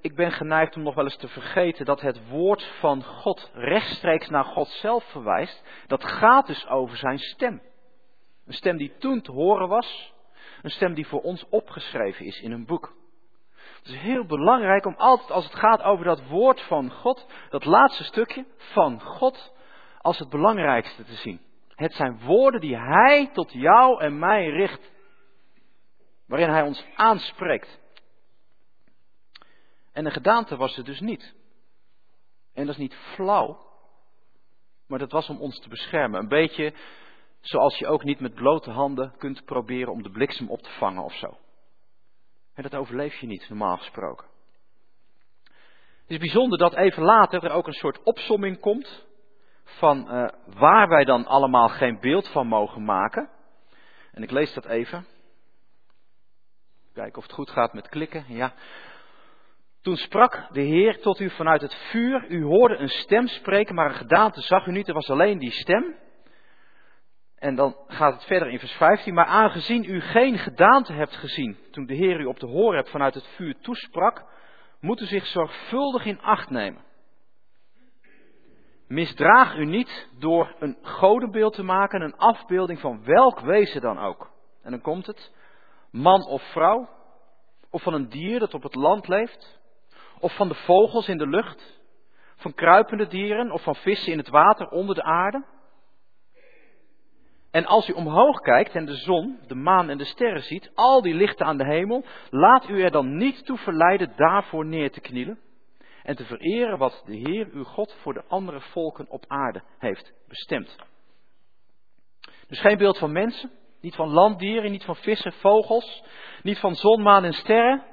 [0.00, 4.28] Ik ben geneigd om nog wel eens te vergeten dat het woord van God rechtstreeks
[4.28, 5.62] naar God zelf verwijst.
[5.86, 7.62] Dat gaat dus over zijn stem.
[8.46, 10.12] Een stem die toen te horen was.
[10.62, 12.94] Een stem die voor ons opgeschreven is in een boek.
[13.76, 17.64] Het is heel belangrijk om altijd als het gaat over dat woord van God, dat
[17.64, 19.52] laatste stukje van God,
[19.98, 21.40] als het belangrijkste te zien.
[21.68, 24.90] Het zijn woorden die Hij tot jou en mij richt.
[26.26, 27.80] Waarin Hij ons aanspreekt.
[29.92, 31.34] En de gedaante was er dus niet.
[32.54, 33.66] En dat is niet flauw,
[34.86, 36.20] maar dat was om ons te beschermen.
[36.20, 36.74] Een beetje
[37.42, 41.02] zoals je ook niet met blote handen kunt proberen om de bliksem op te vangen
[41.02, 41.36] of zo.
[42.54, 44.26] En dat overleef je niet, normaal gesproken.
[46.02, 49.06] Het is bijzonder dat even later er ook een soort opsomming komt
[49.64, 53.30] van uh, waar wij dan allemaal geen beeld van mogen maken.
[54.12, 55.06] En ik lees dat even.
[56.94, 58.24] Kijken of het goed gaat met klikken.
[58.28, 58.54] Ja.
[59.82, 62.26] Toen sprak de Heer tot u vanuit het vuur.
[62.28, 64.88] U hoorde een stem spreken, maar een gedaante zag u niet.
[64.88, 65.96] Er was alleen die stem.
[67.42, 69.14] En dan gaat het verder in vers 15.
[69.14, 73.14] Maar aangezien u geen gedaante hebt gezien toen de Heer u op de hoor vanuit
[73.14, 74.24] het vuur toesprak,
[74.80, 76.84] moet u zich zorgvuldig in acht nemen.
[78.86, 84.30] Misdraag u niet door een godenbeeld te maken, een afbeelding van welk wezen dan ook.
[84.62, 85.32] En dan komt het,
[85.90, 86.88] man of vrouw,
[87.70, 89.60] of van een dier dat op het land leeft,
[90.20, 91.80] of van de vogels in de lucht,
[92.36, 95.44] van kruipende dieren of van vissen in het water onder de aarde.
[97.52, 101.02] En als u omhoog kijkt en de zon, de maan en de sterren ziet, al
[101.02, 105.00] die lichten aan de hemel, laat u er dan niet toe verleiden daarvoor neer te
[105.00, 105.38] knielen
[106.02, 110.12] en te vereren wat de Heer uw God voor de andere volken op aarde heeft
[110.28, 110.76] bestemd.
[112.48, 113.50] Dus geen beeld van mensen,
[113.80, 116.04] niet van landdieren, niet van vissen, vogels,
[116.42, 117.84] niet van zon, maan en sterren.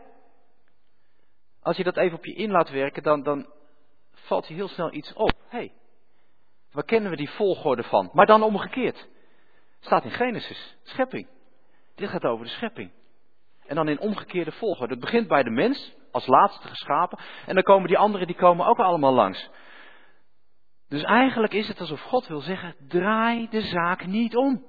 [1.62, 3.47] Als je dat even op je in laat werken, dan, dan
[4.12, 5.34] valt je heel snel iets op.
[5.47, 5.74] Hé, hey,
[6.72, 8.10] waar kennen we die volgorde van?
[8.14, 9.07] Maar dan omgekeerd.
[9.80, 11.27] Staat in Genesis, schepping.
[11.95, 12.91] Dit gaat over de schepping.
[13.65, 14.93] En dan in omgekeerde volgorde.
[14.93, 17.19] Het begint bij de mens, als laatste geschapen.
[17.45, 19.49] En dan komen die anderen, die komen ook allemaal langs.
[20.88, 24.65] Dus eigenlijk is het alsof God wil zeggen, draai de zaak niet om.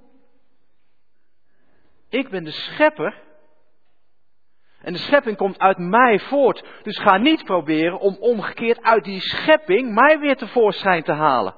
[2.08, 3.22] Ik ben de schepper.
[4.80, 6.64] En de schepping komt uit mij voort.
[6.82, 11.54] Dus ga niet proberen om omgekeerd uit die schepping mij weer tevoorschijn te halen.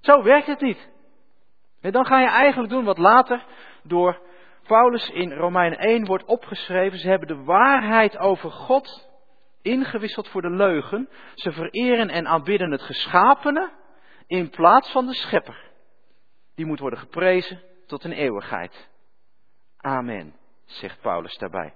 [0.00, 0.88] Zo werkt het niet.
[1.80, 3.44] En dan ga je eigenlijk doen wat later
[3.82, 4.20] door
[4.66, 6.98] Paulus in Romeinen 1 wordt opgeschreven.
[6.98, 9.08] Ze hebben de waarheid over God
[9.62, 11.08] ingewisseld voor de leugen.
[11.34, 13.70] Ze vereren en aanbidden het geschapene
[14.26, 15.70] in plaats van de schepper.
[16.54, 18.88] Die moet worden geprezen tot een eeuwigheid.
[19.76, 21.74] Amen, zegt Paulus daarbij.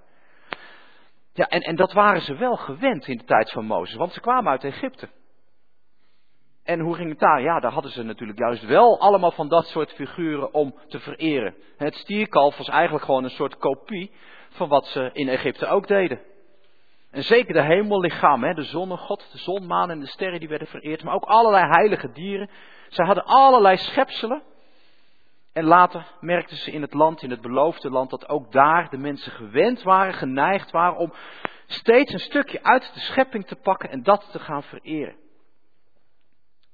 [1.33, 4.19] Ja, en, en dat waren ze wel gewend in de tijd van Mozes, want ze
[4.19, 5.09] kwamen uit Egypte.
[6.63, 7.41] En hoe ging het daar?
[7.41, 11.55] Ja, daar hadden ze natuurlijk juist wel allemaal van dat soort figuren om te vereren.
[11.77, 14.11] Het stierkalf was eigenlijk gewoon een soort kopie
[14.49, 16.21] van wat ze in Egypte ook deden.
[17.11, 21.03] En zeker de hemellichaam, de zonnegod, de zon, maan en de sterren die werden vereerd,
[21.03, 22.49] maar ook allerlei heilige dieren.
[22.89, 24.43] Ze hadden allerlei schepselen.
[25.53, 28.97] En later merkten ze in het land, in het beloofde land, dat ook daar de
[28.97, 31.13] mensen gewend waren, geneigd waren om
[31.65, 35.15] steeds een stukje uit de schepping te pakken en dat te gaan vereren.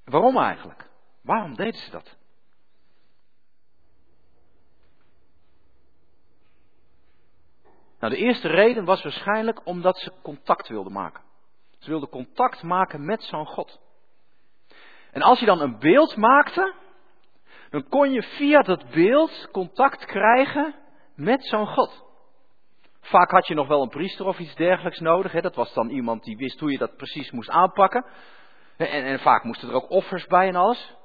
[0.10, 0.90] Waarom eigenlijk?
[1.22, 2.18] Waarom deden ze dat?
[8.00, 11.24] Nou, de eerste reden was waarschijnlijk omdat ze contact wilden maken.
[11.78, 13.80] Ze wilden contact maken met zo'n God.
[15.12, 16.74] En als je dan een beeld maakte,
[17.70, 20.76] dan kon je via dat beeld contact krijgen
[21.16, 22.04] met zo'n God.
[23.02, 25.32] Vaak had je nog wel een priester of iets dergelijks nodig.
[25.32, 25.42] Hè?
[25.42, 28.06] Dat was dan iemand die wist hoe je dat precies moest aanpakken.
[28.88, 30.96] En, en vaak moesten er ook offers bij en alles.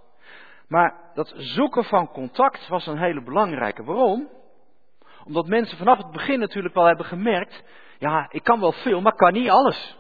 [0.68, 3.85] Maar dat zoeken van contact was een hele belangrijke.
[3.85, 4.29] Waarom?
[5.25, 7.64] Omdat mensen vanaf het begin natuurlijk wel hebben gemerkt,
[7.99, 9.97] ja, ik kan wel veel, maar kan niet alles.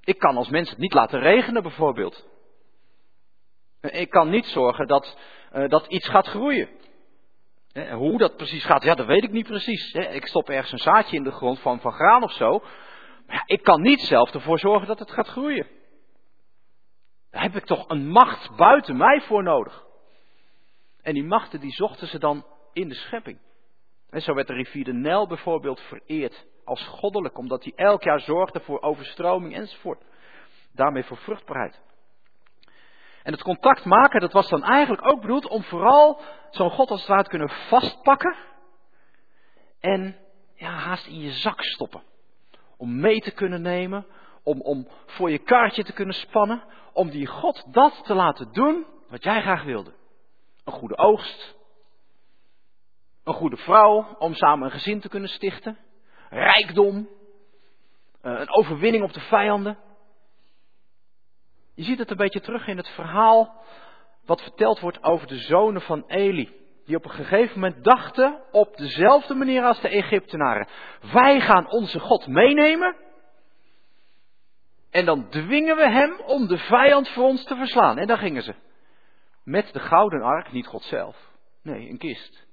[0.00, 2.28] Ik kan als mens het niet laten regenen bijvoorbeeld.
[3.80, 5.18] Ik kan niet zorgen dat,
[5.52, 6.68] uh, dat iets gaat groeien.
[7.92, 9.92] hoe dat precies gaat, ja, dat weet ik niet precies.
[9.92, 12.58] Ik stop ergens een zaadje in de grond van, van graan of zo.
[13.26, 15.80] Maar ja, ik kan niet zelf ervoor zorgen dat het gaat groeien.
[17.32, 19.84] Daar heb ik toch een macht buiten mij voor nodig.
[21.02, 23.38] En die machten die zochten ze dan in de schepping.
[24.10, 28.20] En zo werd de rivier de Nijl bijvoorbeeld vereerd als goddelijk, omdat hij elk jaar
[28.20, 30.02] zorgde voor overstroming enzovoort.
[30.72, 31.80] Daarmee voor vruchtbaarheid.
[33.22, 36.20] En het contact maken, dat was dan eigenlijk ook bedoeld om vooral
[36.50, 38.36] zo'n God als het ware te kunnen vastpakken.
[39.80, 40.16] En
[40.54, 42.02] ja, haast in je zak stoppen.
[42.76, 44.06] Om mee te kunnen nemen,
[44.42, 48.86] om, om voor je kaartje te kunnen spannen, om die God dat te laten doen
[49.08, 49.92] wat jij graag wilde.
[50.64, 51.56] Een goede oogst,
[53.24, 55.78] een goede vrouw om samen een gezin te kunnen stichten,
[56.30, 57.08] rijkdom,
[58.20, 59.78] eh, een overwinning op de vijanden.
[61.74, 63.64] Je ziet het een beetje terug in het verhaal
[64.24, 66.60] wat verteld wordt over de zonen van Eli.
[66.84, 70.68] Die op een gegeven moment dachten op dezelfde manier als de Egyptenaren.
[71.12, 72.96] Wij gaan onze God meenemen
[74.92, 77.98] en dan dwingen we hem om de vijand voor ons te verslaan.
[77.98, 78.54] En daar gingen ze.
[79.44, 81.30] Met de gouden ark, niet God zelf.
[81.62, 82.46] Nee, een kist.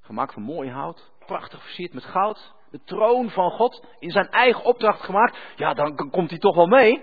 [0.00, 1.12] Gemaakt van mooi hout.
[1.26, 2.54] Prachtig versierd met goud.
[2.70, 3.86] De troon van God.
[3.98, 5.38] In zijn eigen opdracht gemaakt.
[5.56, 7.02] Ja, dan komt hij toch wel mee.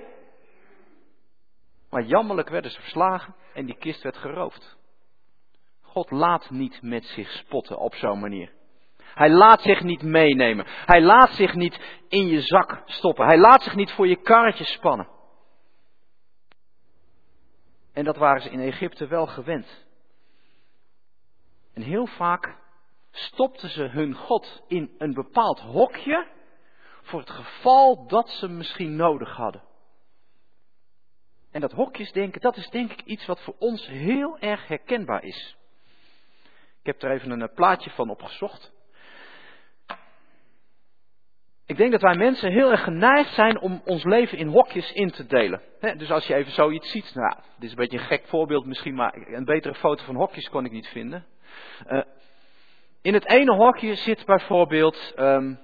[1.89, 4.77] Maar jammerlijk werden ze verslagen en die kist werd geroofd.
[5.81, 8.51] God laat niet met zich spotten op zo'n manier.
[9.13, 10.65] Hij laat zich niet meenemen.
[10.67, 13.25] Hij laat zich niet in je zak stoppen.
[13.25, 15.07] Hij laat zich niet voor je karretje spannen.
[17.93, 19.85] En dat waren ze in Egypte wel gewend.
[21.73, 22.57] En heel vaak
[23.11, 26.27] stopten ze hun God in een bepaald hokje
[27.01, 29.63] voor het geval dat ze misschien nodig hadden.
[31.51, 35.57] En dat hokjesdenken, dat is denk ik iets wat voor ons heel erg herkenbaar is.
[36.79, 38.72] Ik heb er even een eh, plaatje van opgezocht.
[41.73, 45.11] Ik denk dat wij mensen heel erg geneigd zijn om ons leven in hokjes in
[45.11, 45.61] te delen.
[45.97, 48.95] dus als je even zoiets ziet, nou, dit is een beetje een gek voorbeeld misschien,
[48.95, 51.25] maar een betere foto van hokjes kon ik niet vinden.
[51.87, 52.01] Uh,
[53.01, 55.59] in het ene hokje zit bijvoorbeeld, um,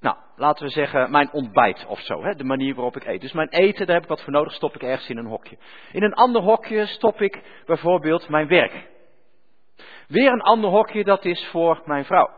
[0.00, 2.34] nou, laten we zeggen, mijn ontbijt of zo.
[2.34, 3.20] De manier waarop ik eet.
[3.20, 5.58] Dus mijn eten, daar heb ik wat voor nodig, stop ik ergens in een hokje.
[5.92, 8.88] In een ander hokje stop ik bijvoorbeeld mijn werk.
[10.08, 12.30] Weer een ander hokje, dat is voor mijn vrouw.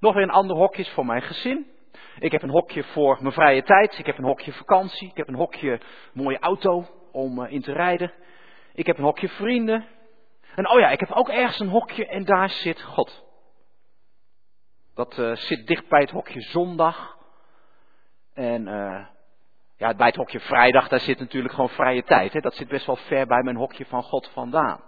[0.00, 1.78] Nog weer een ander hokje is voor mijn gezin.
[2.18, 3.98] Ik heb een hokje voor mijn vrije tijd.
[3.98, 5.08] Ik heb een hokje vakantie.
[5.08, 5.80] Ik heb een hokje
[6.12, 8.12] mooie auto om uh, in te rijden.
[8.74, 9.86] Ik heb een hokje vrienden.
[10.54, 13.24] En oh ja, ik heb ook ergens een hokje en daar zit God.
[14.94, 17.18] Dat uh, zit dicht bij het hokje zondag.
[18.34, 19.06] En uh,
[19.76, 22.32] ja, bij het hokje vrijdag, daar zit natuurlijk gewoon vrije tijd.
[22.32, 22.40] Hè?
[22.40, 24.80] Dat zit best wel ver bij mijn hokje van God vandaan.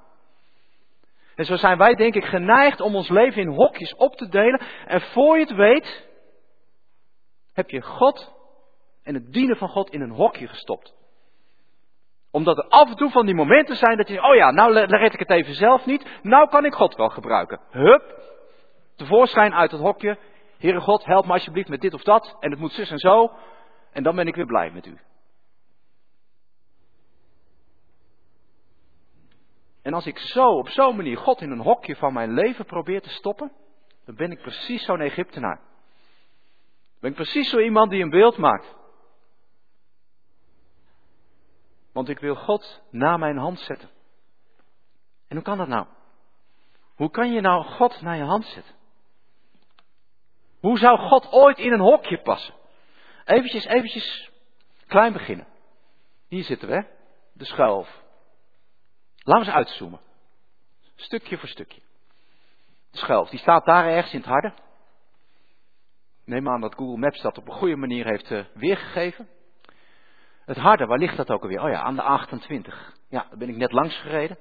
[1.35, 4.61] En zo zijn wij denk ik geneigd om ons leven in hokjes op te delen.
[4.87, 6.09] En voor je het weet,
[7.53, 8.33] heb je God
[9.03, 10.95] en het dienen van God in een hokje gestopt.
[12.31, 15.13] Omdat er af en toe van die momenten zijn dat je, oh ja, nou red
[15.13, 16.19] ik het even zelf niet.
[16.23, 17.61] Nou kan ik God wel gebruiken.
[17.71, 18.21] Hup,
[18.97, 20.19] tevoorschijn uit het hokje.
[20.59, 22.37] Heere God, help me alsjeblieft met dit of dat.
[22.41, 23.33] En het moet zus en zo.
[23.93, 24.99] En dan ben ik weer blij met u.
[29.83, 33.01] En als ik zo, op zo'n manier, God in een hokje van mijn leven probeer
[33.01, 33.53] te stoppen,
[34.05, 35.61] dan ben ik precies zo'n Egyptenaar.
[37.03, 38.75] Ben ik precies zo iemand die een beeld maakt.
[41.93, 43.91] Want ik wil God naar mijn hand zetten.
[45.29, 45.87] En hoe kan dat nou?
[46.95, 48.75] Hoe kan je nou God naar je hand zetten?
[50.61, 52.55] Hoe zou God ooit in een hokje passen?
[53.25, 54.31] Eventjes, eventjes
[54.87, 55.47] klein beginnen.
[56.29, 56.87] Hier zitten we,
[57.33, 58.03] de schuilhof.
[59.17, 60.01] Laten we eens uitzoomen.
[60.95, 61.81] Stukje voor stukje.
[62.91, 64.55] De schuilhof, die staat daar ergens in het harde.
[66.25, 69.29] Neem aan dat Google Maps dat op een goede manier heeft uh, weergegeven.
[70.45, 71.63] Het harde, waar ligt dat ook alweer?
[71.63, 72.93] Oh ja, aan de 28.
[73.09, 74.39] Ja, daar ben ik net langs gereden.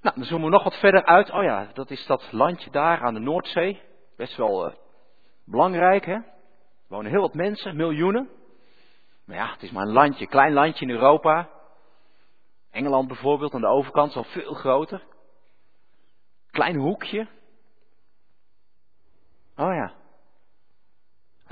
[0.00, 1.30] Nou, dan zoomen we nog wat verder uit.
[1.30, 3.82] Oh ja, dat is dat landje daar aan de Noordzee.
[4.16, 4.74] Best wel uh,
[5.44, 6.12] belangrijk, hè?
[6.12, 6.22] Er
[6.88, 8.28] wonen heel wat mensen, miljoenen.
[9.26, 11.48] Maar ja, het is maar een landje, klein landje in Europa.
[12.70, 15.02] Engeland bijvoorbeeld, aan de overkant is al veel groter.
[16.50, 17.28] Klein hoekje.
[19.56, 19.92] Oh ja.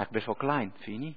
[0.03, 1.16] Eigenlijk best wel klein, vind je niet?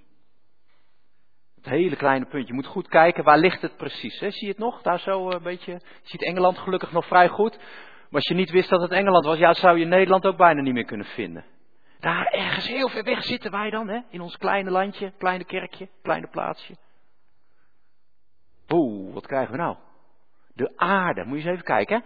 [1.55, 2.47] Het hele kleine puntje.
[2.47, 4.19] Je moet goed kijken, waar ligt het precies?
[4.19, 4.31] Hè?
[4.31, 4.81] Zie je het nog?
[4.81, 5.71] Daar zo eh, een beetje.
[5.71, 7.57] Je ziet Engeland gelukkig nog vrij goed.
[7.57, 10.61] Maar als je niet wist dat het Engeland was, ja, zou je Nederland ook bijna
[10.61, 11.45] niet meer kunnen vinden.
[11.99, 13.99] Daar ergens heel ver weg zitten wij dan, hè?
[14.09, 16.75] In ons kleine landje, kleine kerkje, kleine plaatsje.
[18.69, 19.77] Oeh, wat krijgen we nou?
[20.53, 22.03] De aarde, moet je eens even kijken.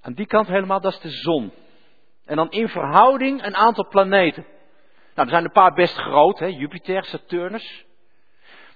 [0.00, 1.52] Aan die kant helemaal, dat is de zon.
[2.24, 4.46] En dan in verhouding een aantal planeten.
[5.16, 6.46] Nou, er zijn een paar best groot, hè?
[6.46, 7.84] Jupiter, Saturnus.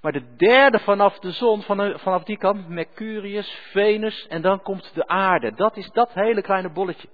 [0.01, 1.63] Maar de derde vanaf de zon,
[1.99, 5.53] vanaf die kant, Mercurius, Venus en dan komt de aarde.
[5.55, 7.09] Dat is dat hele kleine bolletje.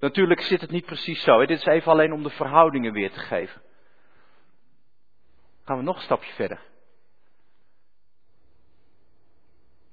[0.00, 1.46] Natuurlijk zit het niet precies zo.
[1.46, 3.62] Dit is even alleen om de verhoudingen weer te geven.
[5.64, 6.60] Gaan we nog een stapje verder.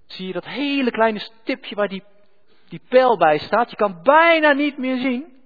[0.06, 2.04] Zie je dat hele kleine stipje waar die,
[2.70, 3.70] die pijl bij staat?
[3.70, 5.41] Je kan bijna niet meer zien.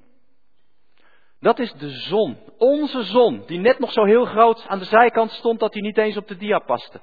[1.46, 5.32] Dat is de zon, onze zon, die net nog zo heel groot aan de zijkant
[5.32, 7.02] stond dat hij niet eens op de dia paste.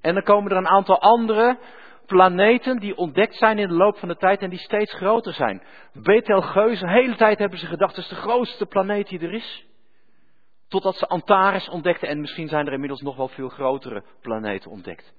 [0.00, 1.58] En dan komen er een aantal andere
[2.06, 5.62] planeten die ontdekt zijn in de loop van de tijd en die steeds groter zijn.
[5.92, 9.66] Betelgeuse, de hele tijd hebben ze gedacht, het is de grootste planeet die er is.
[10.68, 15.12] Totdat ze Antares ontdekten en misschien zijn er inmiddels nog wel veel grotere planeten ontdekt.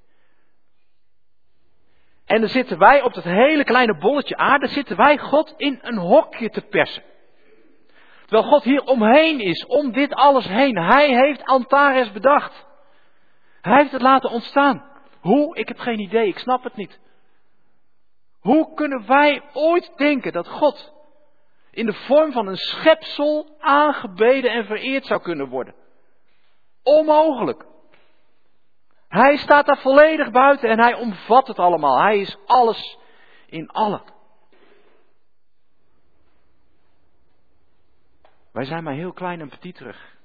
[2.26, 5.98] En dan zitten wij op dat hele kleine bolletje aarde, zitten wij God in een
[5.98, 7.10] hokje te persen.
[8.32, 10.78] Terwijl God hier omheen is, om dit alles heen.
[10.78, 12.66] Hij heeft Antares bedacht.
[13.62, 14.84] Hij heeft het laten ontstaan.
[15.22, 15.56] Hoe?
[15.58, 17.00] Ik heb geen idee, ik snap het niet.
[18.40, 20.94] Hoe kunnen wij ooit denken dat God
[21.72, 25.76] in de vorm van een schepsel aangebeden en vereerd zou kunnen worden?
[26.84, 27.66] Onmogelijk.
[29.08, 32.02] Hij staat daar volledig buiten en hij omvat het allemaal.
[32.02, 32.98] Hij is alles
[33.46, 34.02] in allen.
[38.52, 40.20] Wij zijn maar heel klein en petit terug.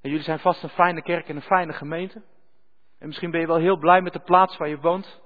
[0.00, 2.22] En jullie zijn vast een fijne kerk en een fijne gemeente.
[2.98, 5.20] En misschien ben je wel heel blij met de plaats waar je woont.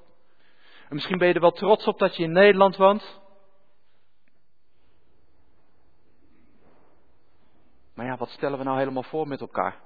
[0.89, 3.21] En misschien ben je er wel trots op dat je in Nederland woont.
[7.95, 9.81] Maar ja, wat stellen we nou helemaal voor met elkaar?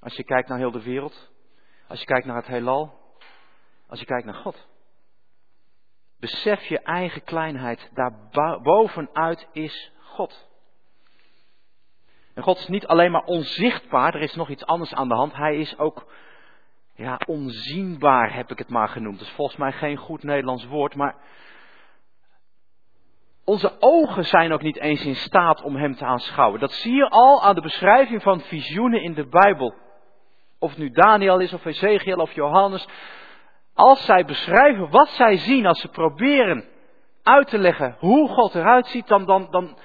[0.00, 1.30] Als je kijkt naar heel de wereld,
[1.88, 2.98] als je kijkt naar het heelal,
[3.86, 4.68] als je kijkt naar God.
[6.20, 10.48] Besef je eigen kleinheid, daar bovenuit is God.
[12.34, 15.34] En God is niet alleen maar onzichtbaar, er is nog iets anders aan de hand.
[15.34, 16.06] Hij is ook
[16.94, 19.18] ja, onzienbaar, heb ik het maar genoemd.
[19.18, 21.16] Dat is volgens mij geen goed Nederlands woord, maar
[23.44, 26.60] onze ogen zijn ook niet eens in staat om Hem te aanschouwen.
[26.60, 29.74] Dat zie je al aan de beschrijving van visioenen in de Bijbel.
[30.58, 32.88] Of het nu Daniel is, of Ezekiel, of Johannes.
[33.74, 36.64] Als zij beschrijven wat zij zien, als ze proberen
[37.22, 39.78] uit te leggen hoe God eruit ziet, dan, dan, dan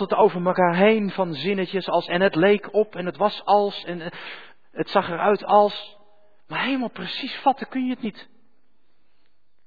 [0.00, 3.84] het over elkaar heen van zinnetjes als en het leek op en het was als
[3.84, 4.12] en
[4.72, 5.98] het zag eruit als.
[6.46, 8.28] Maar helemaal precies vatten kun je het niet.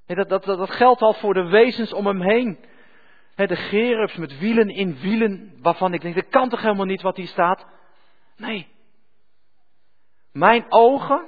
[0.06, 2.60] dat, dat, dat geldt al voor de wezens om hem heen.
[3.36, 7.18] de gerubs met wielen in wielen, waarvan ik denk, dat kan toch helemaal niet wat
[7.18, 7.66] hier staat?
[8.36, 8.68] Nee.
[10.32, 11.26] Mijn ogen,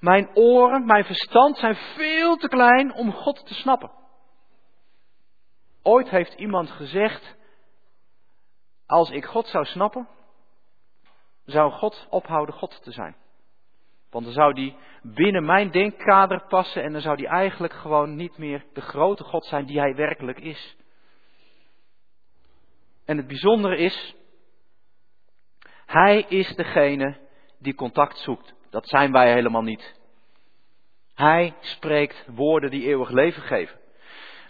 [0.00, 3.90] mijn oren, mijn verstand zijn veel te klein om God te snappen.
[5.82, 7.36] Ooit heeft iemand gezegd,
[8.86, 10.08] als ik God zou snappen,
[11.44, 13.16] zou God ophouden God te zijn.
[14.10, 18.38] Want dan zou die binnen mijn denkkader passen en dan zou die eigenlijk gewoon niet
[18.38, 20.76] meer de grote God zijn die hij werkelijk is.
[23.04, 24.14] En het bijzondere is,
[25.86, 27.18] hij is degene
[27.58, 28.54] die contact zoekt.
[28.70, 30.00] Dat zijn wij helemaal niet.
[31.14, 33.78] Hij spreekt woorden die eeuwig leven geven.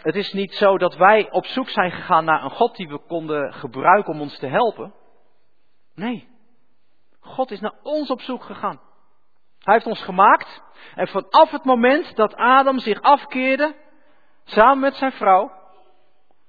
[0.02, 2.98] Het is niet zo dat wij op zoek zijn gegaan naar een God die we
[2.98, 4.94] konden gebruiken om ons te helpen.
[5.94, 6.28] Nee.
[7.20, 8.80] God is naar ons op zoek gegaan.
[9.58, 10.62] Hij heeft ons gemaakt.
[10.94, 13.74] En vanaf het moment dat Adam zich afkeerde,
[14.44, 15.52] samen met zijn vrouw,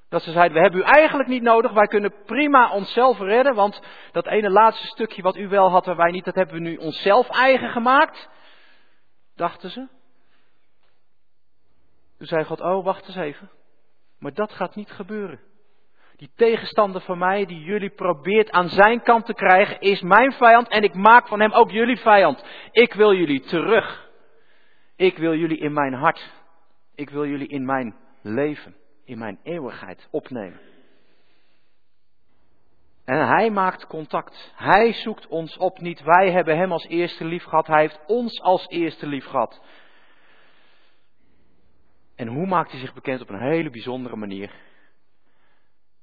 [0.09, 3.81] dat ze zeiden, we hebben u eigenlijk niet nodig, wij kunnen prima onszelf redden, want
[4.11, 6.75] dat ene laatste stukje wat u wel had en wij niet, dat hebben we nu
[6.75, 8.29] onszelf eigen gemaakt,
[9.35, 9.87] dachten ze.
[12.17, 13.49] Toen zei God, oh wacht eens even,
[14.19, 15.39] maar dat gaat niet gebeuren.
[16.15, 20.67] Die tegenstander van mij, die jullie probeert aan zijn kant te krijgen, is mijn vijand
[20.67, 22.43] en ik maak van hem ook jullie vijand.
[22.71, 24.09] Ik wil jullie terug.
[24.95, 26.31] Ik wil jullie in mijn hart.
[26.95, 28.75] Ik wil jullie in mijn leven,
[29.07, 30.59] in mijn eeuwigheid opnemen.
[33.05, 34.53] En hij maakt contact.
[34.55, 35.79] Hij zoekt ons op.
[35.79, 37.67] Niet wij hebben hem als eerste lief gehad.
[37.67, 39.61] Hij heeft ons als eerste lief gehad.
[42.15, 44.65] En hoe maakt hij zich bekend op een hele bijzondere manier?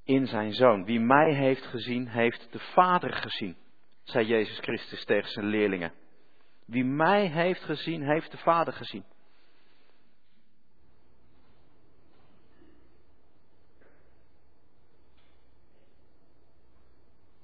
[0.05, 0.85] in zijn zoon.
[0.85, 3.57] Wie mij heeft gezien, heeft de Vader gezien,
[4.03, 5.93] zei Jezus Christus tegen zijn leerlingen.
[6.67, 9.05] Wie mij heeft gezien, heeft de Vader gezien.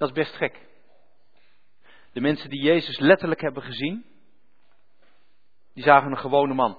[0.01, 0.67] Dat is best gek.
[2.13, 4.05] De mensen die Jezus letterlijk hebben gezien,
[5.73, 6.79] die zagen een gewone man.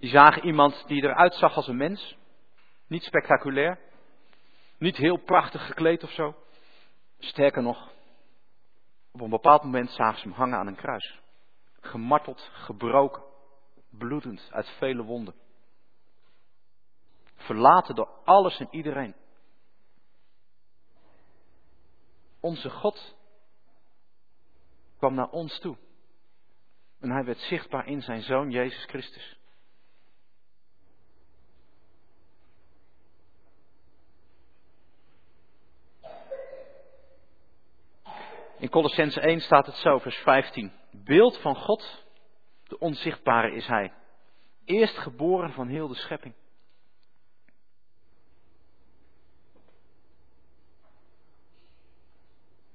[0.00, 2.16] Die zagen iemand die eruit zag als een mens.
[2.86, 3.78] Niet spectaculair.
[4.78, 6.34] Niet heel prachtig gekleed of zo.
[7.18, 7.90] Sterker nog,
[9.12, 11.18] op een bepaald moment zagen ze hem hangen aan een kruis.
[11.80, 13.22] Gemarteld, gebroken,
[13.90, 15.34] bloedend uit vele wonden.
[17.36, 19.14] Verlaten door alles en iedereen.
[22.40, 23.16] Onze God
[24.96, 25.76] kwam naar ons toe.
[27.00, 29.38] En hij werd zichtbaar in zijn zoon Jezus Christus.
[38.58, 40.72] In Colossense 1 staat het zo, vers 15.
[40.90, 42.04] Beeld van God,
[42.68, 43.92] de onzichtbare is Hij.
[44.64, 46.34] Eerst geboren van heel de schepping.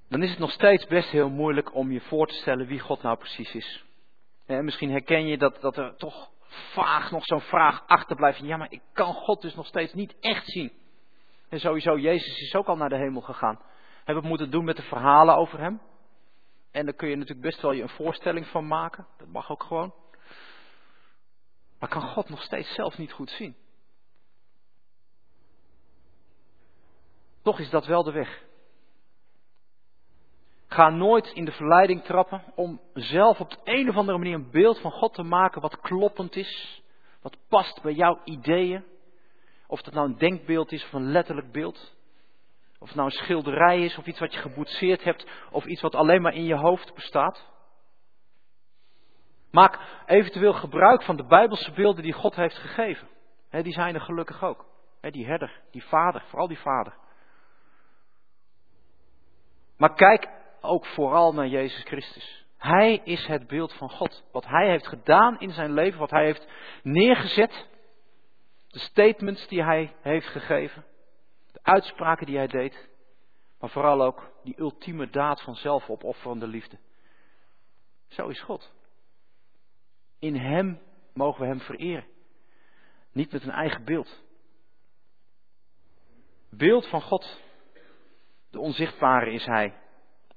[0.09, 3.01] Dan is het nog steeds best heel moeilijk om je voor te stellen wie God
[3.01, 3.83] nou precies is.
[4.45, 8.39] En misschien herken je dat, dat er toch vaag nog zo'n vraag achterblijft.
[8.39, 10.71] Ja, maar ik kan God dus nog steeds niet echt zien.
[11.49, 13.59] En sowieso, Jezus is ook al naar de hemel gegaan
[14.05, 15.81] hebben we moeten doen met de verhalen over hem.
[16.71, 19.07] En daar kun je natuurlijk best wel je een voorstelling van maken.
[19.17, 19.93] Dat mag ook gewoon.
[21.79, 23.55] Maar kan God nog steeds zelf niet goed zien?
[27.41, 28.44] Toch is dat wel de weg.
[30.75, 34.51] Ga nooit in de verleiding trappen om zelf op de een of andere manier een
[34.51, 36.81] beeld van God te maken wat kloppend is,
[37.21, 38.83] wat past bij jouw ideeën,
[39.67, 41.95] Of dat nou een denkbeeld is of een letterlijk beeld.
[42.79, 45.95] Of het nou een schilderij is of iets wat je geboetseerd hebt of iets wat
[45.95, 47.45] alleen maar in je hoofd bestaat.
[49.51, 53.07] Maak eventueel gebruik van de Bijbelse beelden die God heeft gegeven.
[53.49, 54.65] die zijn er gelukkig ook.
[55.01, 56.93] die herder, die vader, vooral die vader.
[59.77, 62.45] Maar kijk ook vooral naar Jezus Christus.
[62.57, 64.23] Hij is het beeld van God.
[64.31, 66.47] Wat hij heeft gedaan in zijn leven, wat hij heeft
[66.83, 67.67] neergezet.
[68.67, 70.85] De statements die hij heeft gegeven.
[71.51, 72.89] De uitspraken die hij deed.
[73.59, 76.77] Maar vooral ook die ultieme daad van zelfopofferende liefde.
[78.07, 78.73] Zo is God.
[80.19, 80.81] In Hem
[81.13, 82.05] mogen we Hem vereren.
[83.11, 84.23] Niet met een eigen beeld.
[86.49, 87.41] Beeld van God.
[88.49, 89.83] De onzichtbare is Hij.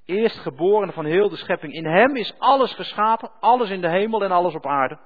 [0.09, 1.73] Eerstgeborene van heel de schepping.
[1.73, 4.99] In Hem is alles geschapen, alles in de hemel en alles op aarde.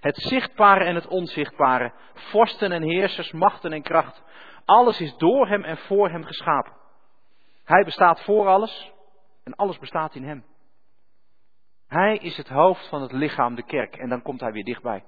[0.00, 1.92] Het zichtbare en het onzichtbare.
[2.14, 4.22] Vorsten en heersers, machten en kracht.
[4.64, 6.72] Alles is door Hem en voor Hem geschapen.
[7.64, 8.92] Hij bestaat voor alles
[9.44, 10.44] en alles bestaat in Hem.
[11.86, 13.96] Hij is het hoofd van het lichaam, de kerk.
[13.96, 15.04] En dan komt hij weer dichtbij.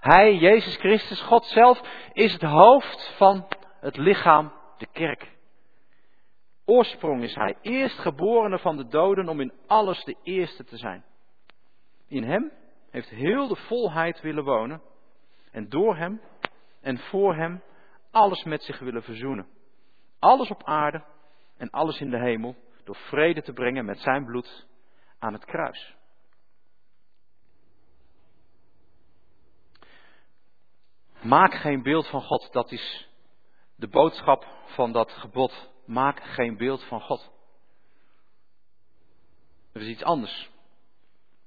[0.00, 1.80] Hij, Jezus Christus, God zelf,
[2.12, 3.46] is het hoofd van
[3.80, 5.33] het lichaam, de kerk.
[6.64, 11.04] Oorsprong is hij, eerstgeborene van de doden om in alles de eerste te zijn.
[12.08, 12.52] In hem
[12.90, 14.82] heeft heel de volheid willen wonen
[15.50, 16.20] en door hem
[16.80, 17.62] en voor hem
[18.10, 19.46] alles met zich willen verzoenen.
[20.18, 21.04] Alles op aarde
[21.56, 24.66] en alles in de hemel door vrede te brengen met zijn bloed
[25.18, 25.94] aan het kruis.
[31.22, 32.52] Maak geen beeld van God.
[32.52, 33.08] Dat is
[33.76, 35.72] de boodschap van dat gebod.
[35.84, 37.32] Maak geen beeld van God.
[39.72, 40.50] Er is iets anders.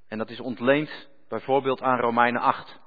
[0.07, 2.79] En dat is ontleend bijvoorbeeld aan Romeinen 8.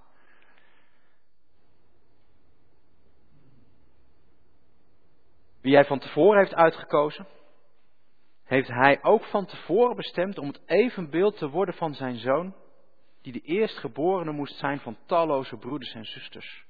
[5.60, 7.26] Wie hij van tevoren heeft uitgekozen,
[8.44, 12.54] heeft hij ook van tevoren bestemd om het evenbeeld te worden van zijn zoon,
[13.22, 16.64] die de eerstgeborene moest zijn van talloze broeders en zusters.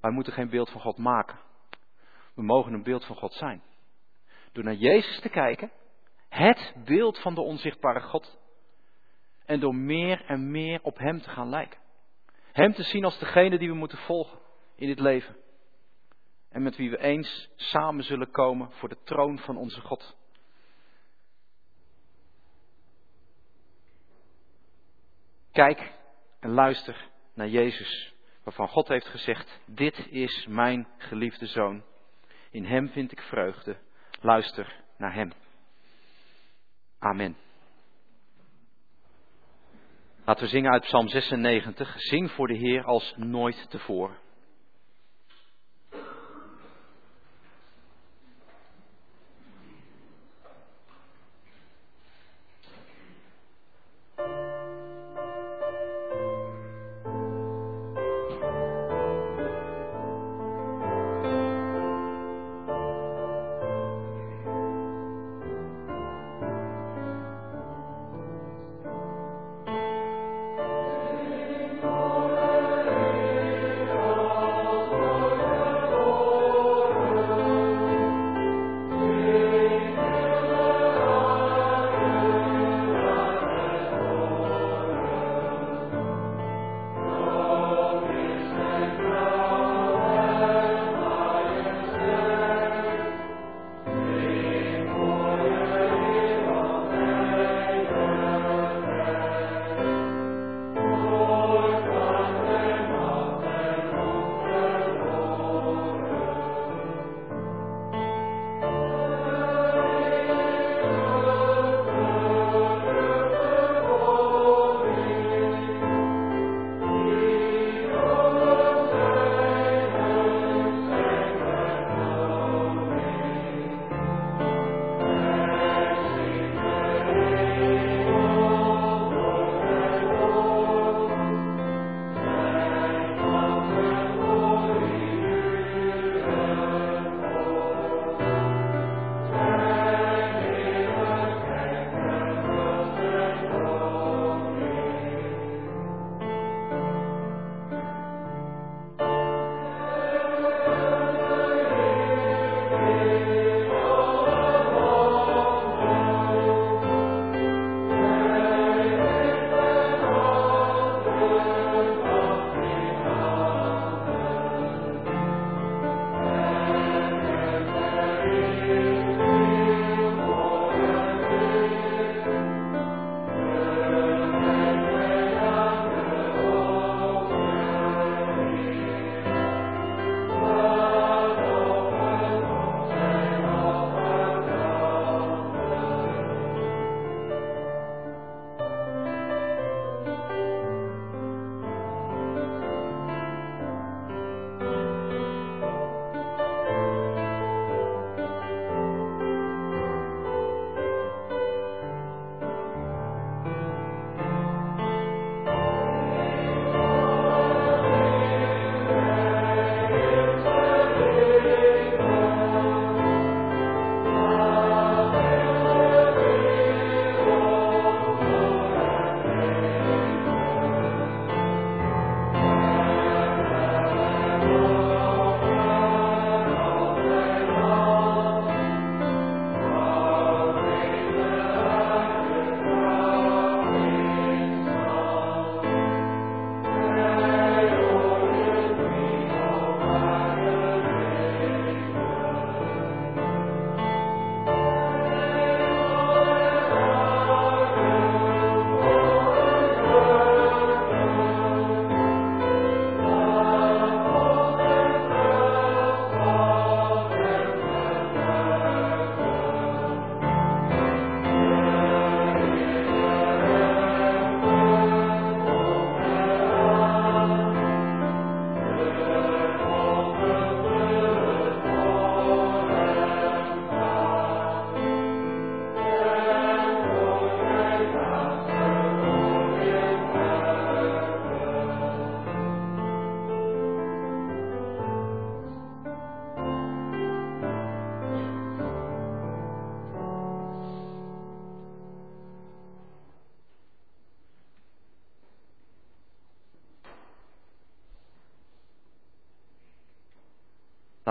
[0.00, 1.38] Wij moeten geen beeld van God maken.
[2.38, 3.62] We mogen een beeld van God zijn.
[4.52, 5.70] Door naar Jezus te kijken,
[6.28, 8.38] het beeld van de onzichtbare God.
[9.44, 11.80] En door meer en meer op Hem te gaan lijken.
[12.52, 14.38] Hem te zien als degene die we moeten volgen
[14.74, 15.36] in dit leven.
[16.48, 20.16] En met wie we eens samen zullen komen voor de troon van onze God.
[25.52, 25.92] Kijk
[26.40, 31.84] en luister naar Jezus waarvan God heeft gezegd, dit is mijn geliefde zoon.
[32.58, 33.76] In hem vind ik vreugde.
[34.20, 35.32] Luister naar hem.
[36.98, 37.36] Amen.
[40.24, 41.94] Laten we zingen uit Psalm 96.
[41.96, 44.16] Zing voor de Heer als nooit tevoren.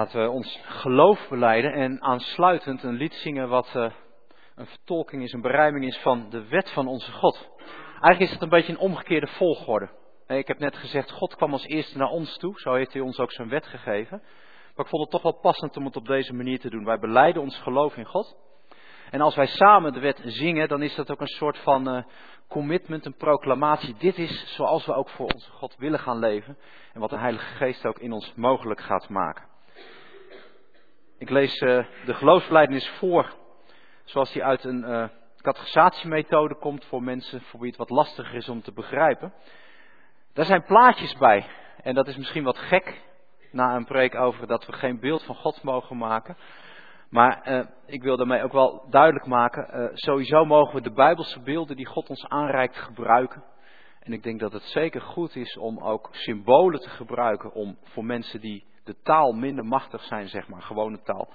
[0.07, 3.91] Laten we ons geloof beleiden en aansluitend een lied zingen wat uh,
[4.55, 7.49] een vertolking is, een berijming is van de wet van onze God.
[7.89, 9.89] Eigenlijk is het een beetje een omgekeerde volgorde.
[10.27, 13.19] Ik heb net gezegd, God kwam als eerste naar ons toe, zo heeft hij ons
[13.19, 14.21] ook zijn wet gegeven.
[14.75, 16.85] Maar ik vond het toch wel passend om het op deze manier te doen.
[16.85, 18.37] Wij beleiden ons geloof in God.
[19.09, 22.05] En als wij samen de wet zingen, dan is dat ook een soort van
[22.47, 23.95] commitment, een proclamatie.
[23.97, 26.57] Dit is zoals we ook voor onze God willen gaan leven.
[26.93, 29.55] En wat de Heilige Geest ook in ons mogelijk gaat maken.
[31.19, 33.33] Ik lees uh, de geloofsbelijdenis voor,
[34.03, 35.07] zoals die uit een uh,
[35.41, 39.33] categorisatiemethode komt voor mensen voor wie het wat lastiger is om te begrijpen.
[40.33, 41.45] Daar zijn plaatjes bij.
[41.83, 43.01] En dat is misschien wat gek
[43.51, 46.37] na een preek over dat we geen beeld van God mogen maken.
[47.09, 51.75] Maar uh, ik wil daarmee ook wel duidelijk maken, sowieso mogen we de Bijbelse beelden
[51.75, 53.43] die God ons aanreikt gebruiken.
[53.99, 58.05] En ik denk dat het zeker goed is om ook symbolen te gebruiken om voor
[58.05, 61.29] mensen die de taal minder machtig zijn, zeg maar, gewone taal,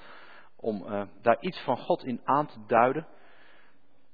[0.56, 3.06] om uh, daar iets van God in aan te duiden.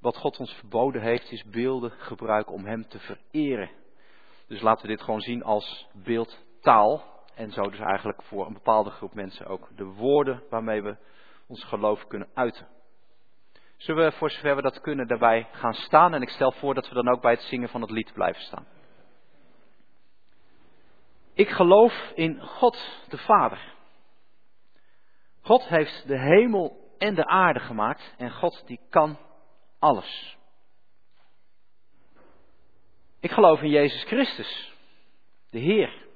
[0.00, 3.70] Wat God ons verboden heeft, is beelden gebruiken om Hem te vereren.
[4.46, 7.16] Dus laten we dit gewoon zien als beeldtaal.
[7.34, 10.96] En zo dus eigenlijk voor een bepaalde groep mensen ook de woorden waarmee we
[11.46, 12.66] ons geloof kunnen uiten.
[13.76, 16.14] Zullen we voor zover we dat kunnen daarbij gaan staan?
[16.14, 18.42] En ik stel voor dat we dan ook bij het zingen van het lied blijven
[18.42, 18.66] staan.
[21.38, 23.74] Ik geloof in God de Vader.
[25.40, 29.18] God heeft de hemel en de aarde gemaakt en God die kan
[29.78, 30.36] alles.
[33.20, 34.72] Ik geloof in Jezus Christus,
[35.50, 36.06] de Heer.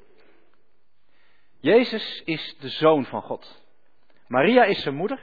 [1.61, 3.63] Jezus is de Zoon van God.
[4.27, 5.23] Maria is zijn moeder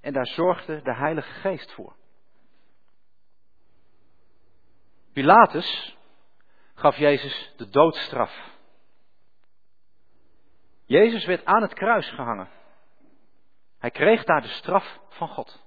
[0.00, 1.96] en daar zorgde de Heilige Geest voor.
[5.12, 5.96] Pilatus
[6.74, 8.56] gaf Jezus de doodstraf.
[10.88, 12.48] Jezus werd aan het kruis gehangen.
[13.78, 15.64] Hij kreeg daar de straf van God.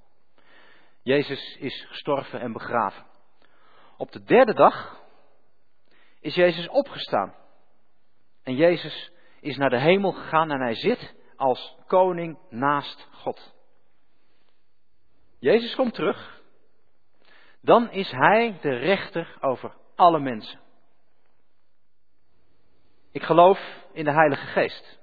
[1.04, 3.06] Jezus is gestorven en begraven.
[3.98, 5.02] Op de derde dag
[6.20, 7.36] is Jezus opgestaan.
[8.44, 13.54] En Jezus is naar de hemel gegaan en hij zit als koning naast God.
[15.40, 16.42] Jezus komt terug.
[17.62, 20.60] Dan is hij de rechter over alle mensen.
[23.12, 23.60] Ik geloof
[23.94, 25.01] in de Heilige Geest.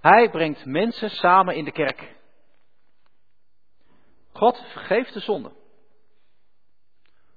[0.00, 2.16] Hij brengt mensen samen in de kerk.
[4.32, 5.52] God vergeeft de zonde.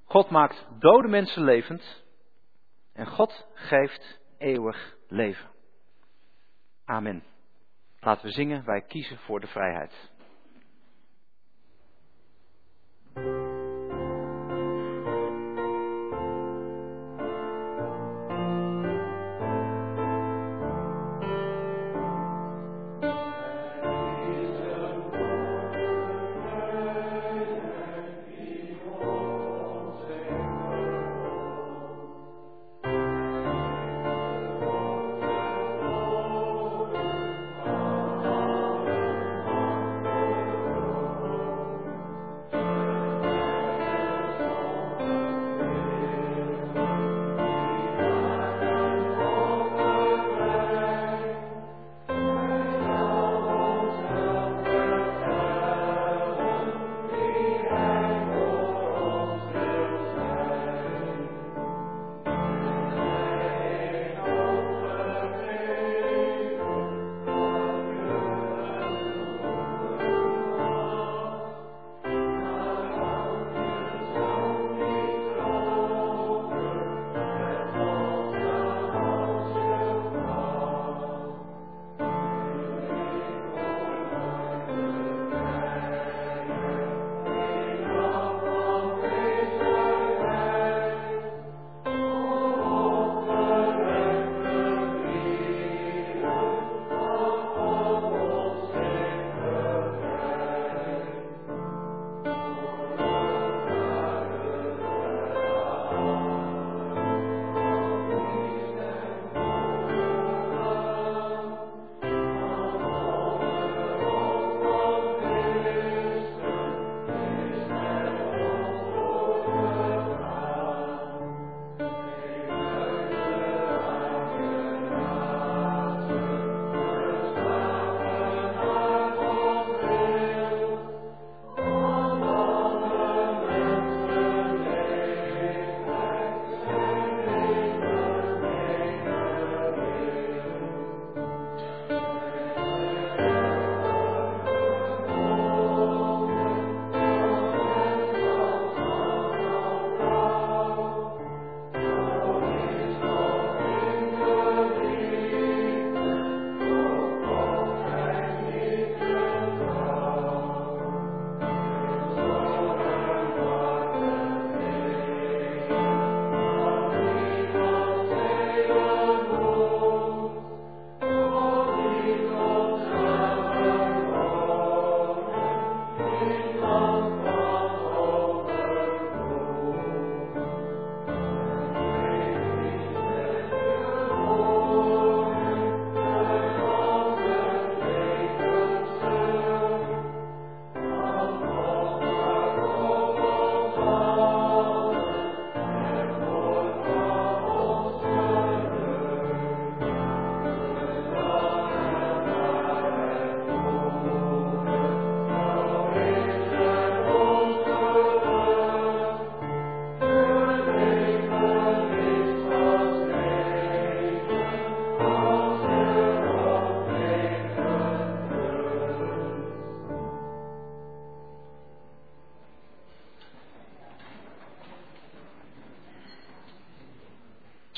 [0.06, 2.04] God maakt dode mensen levend.
[2.94, 5.50] En God geeft eeuwig leven.
[6.86, 7.24] Amen.
[8.00, 10.11] Laten we zingen, wij kiezen voor de vrijheid.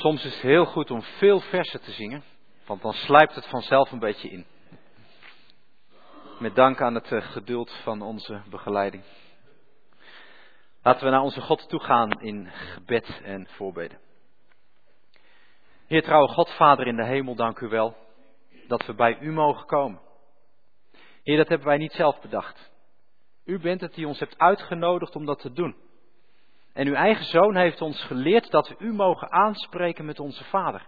[0.04, 2.22] Soms is het heel goed om veel versen te zingen,
[2.66, 4.46] want dan slijpt het vanzelf een beetje in.
[6.38, 9.02] Met dank aan het eh, geduld van onze begeleiding.
[10.82, 13.98] Laten we naar onze God toe gaan in gebed en voorbeden.
[15.86, 17.96] Heer trouwe God, Vader in de hemel, dank u wel
[18.68, 20.00] dat we bij u mogen komen.
[21.22, 22.70] Heer, dat hebben wij niet zelf bedacht.
[23.44, 25.83] U bent het die ons hebt uitgenodigd om dat te doen.
[26.74, 30.86] En uw eigen zoon heeft ons geleerd dat we u mogen aanspreken met onze Vader.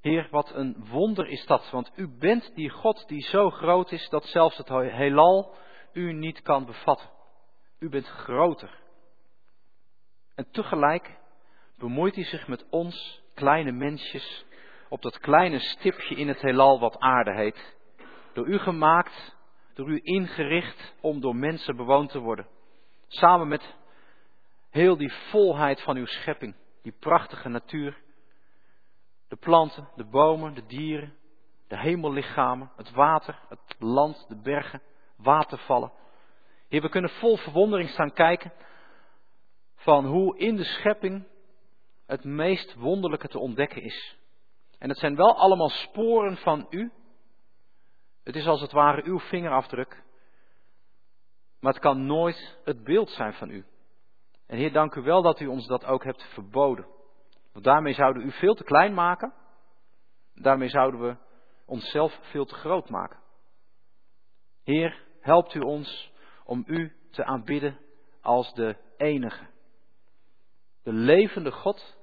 [0.00, 4.08] Heer, wat een wonder is dat, want u bent die God die zo groot is
[4.08, 5.54] dat zelfs het heelal
[5.92, 7.08] u niet kan bevatten.
[7.78, 8.80] U bent groter.
[10.34, 11.18] En tegelijk
[11.78, 14.44] bemoeit u zich met ons, kleine mensjes,
[14.88, 17.76] op dat kleine stipje in het heelal wat aarde heet.
[18.32, 19.36] Door u gemaakt,
[19.74, 22.46] door u ingericht om door mensen bewoond te worden.
[23.06, 23.76] Samen met
[24.78, 28.02] heel die volheid van uw schepping, die prachtige natuur.
[29.28, 31.14] De planten, de bomen, de dieren,
[31.68, 34.82] de hemellichamen, het water, het land, de bergen,
[35.16, 35.92] watervallen.
[36.68, 38.52] Hier, we kunnen vol verwondering staan kijken
[39.74, 41.26] van hoe in de schepping
[42.06, 44.16] het meest wonderlijke te ontdekken is.
[44.78, 46.92] En het zijn wel allemaal sporen van u.
[48.24, 50.02] Het is als het ware uw vingerafdruk.
[51.60, 53.64] Maar het kan nooit het beeld zijn van u.
[54.48, 56.86] En Heer, dank u wel dat u ons dat ook hebt verboden.
[57.52, 59.32] Want daarmee zouden u veel te klein maken.
[60.34, 61.16] Daarmee zouden we
[61.66, 63.20] onszelf veel te groot maken.
[64.62, 66.12] Heer, helpt u ons
[66.44, 67.78] om u te aanbidden
[68.20, 69.46] als de enige.
[70.82, 71.96] De levende God,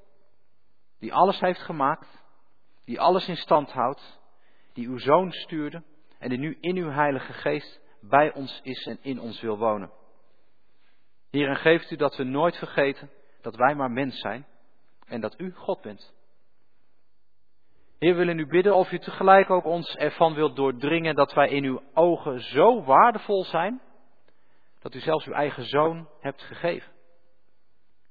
[1.00, 2.24] die alles heeft gemaakt,
[2.84, 4.20] die alles in stand houdt,
[4.74, 5.84] die uw zoon stuurde
[6.20, 9.92] en die nu in uw Heilige Geest bij ons is en in ons wil wonen.
[11.36, 14.46] Heer, en geeft u dat we nooit vergeten dat wij maar mens zijn
[15.06, 16.14] en dat u God bent.
[18.00, 21.50] Heer, we willen u bidden of u tegelijk ook ons ervan wilt doordringen dat wij
[21.50, 23.82] in uw ogen zo waardevol zijn,
[24.80, 26.92] dat u zelfs uw eigen zoon hebt gegeven.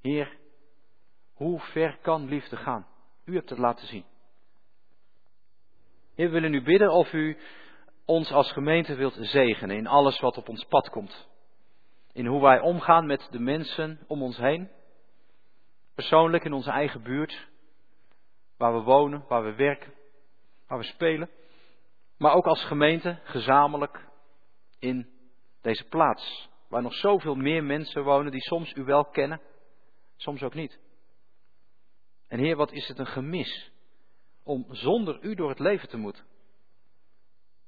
[0.01, 0.37] Heer,
[1.33, 2.87] hoe ver kan liefde gaan?
[3.25, 4.05] U hebt het laten zien.
[6.15, 7.37] Heer, we willen u bidden of u
[8.05, 11.33] ons als gemeente wilt zegenen in alles wat op ons pad komt.
[12.15, 14.69] In hoe wij omgaan met de mensen om ons heen.
[15.95, 17.47] Persoonlijk in onze eigen buurt.
[18.57, 19.93] Waar we wonen, waar we werken,
[20.67, 21.29] waar we spelen.
[22.17, 24.07] Maar ook als gemeente, gezamenlijk
[24.79, 25.09] in
[25.61, 26.49] deze plaats.
[26.67, 29.41] Waar nog zoveel meer mensen wonen die soms u wel kennen,
[30.15, 30.79] soms ook niet.
[32.27, 33.71] En Heer, wat is het een gemis
[34.43, 36.23] om zonder u door het leven te moeten.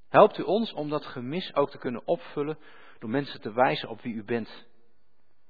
[0.10, 2.57] Helpt u ons om dat gemis ook te kunnen opvullen
[2.99, 4.65] door mensen te wijzen op wie u bent.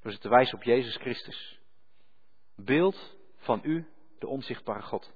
[0.02, 1.60] Door ze te wijzen op Jezus Christus.
[2.56, 3.88] Beeld van u,
[4.20, 5.14] de onzichtbare God.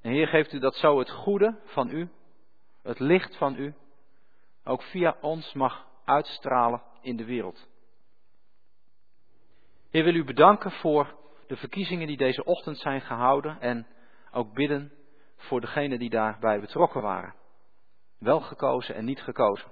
[0.00, 2.08] En Heer, geeft u dat zo het goede van u,
[2.82, 3.74] het licht van u,
[4.64, 7.68] ook via ons mag uitstralen in de wereld.
[9.90, 13.86] Heer, wil u bedanken voor de verkiezingen die deze ochtend zijn gehouden en
[14.30, 14.92] ook bidden
[15.36, 17.34] voor degenen die daarbij betrokken waren.
[18.18, 19.70] Wel gekozen en niet gekozen.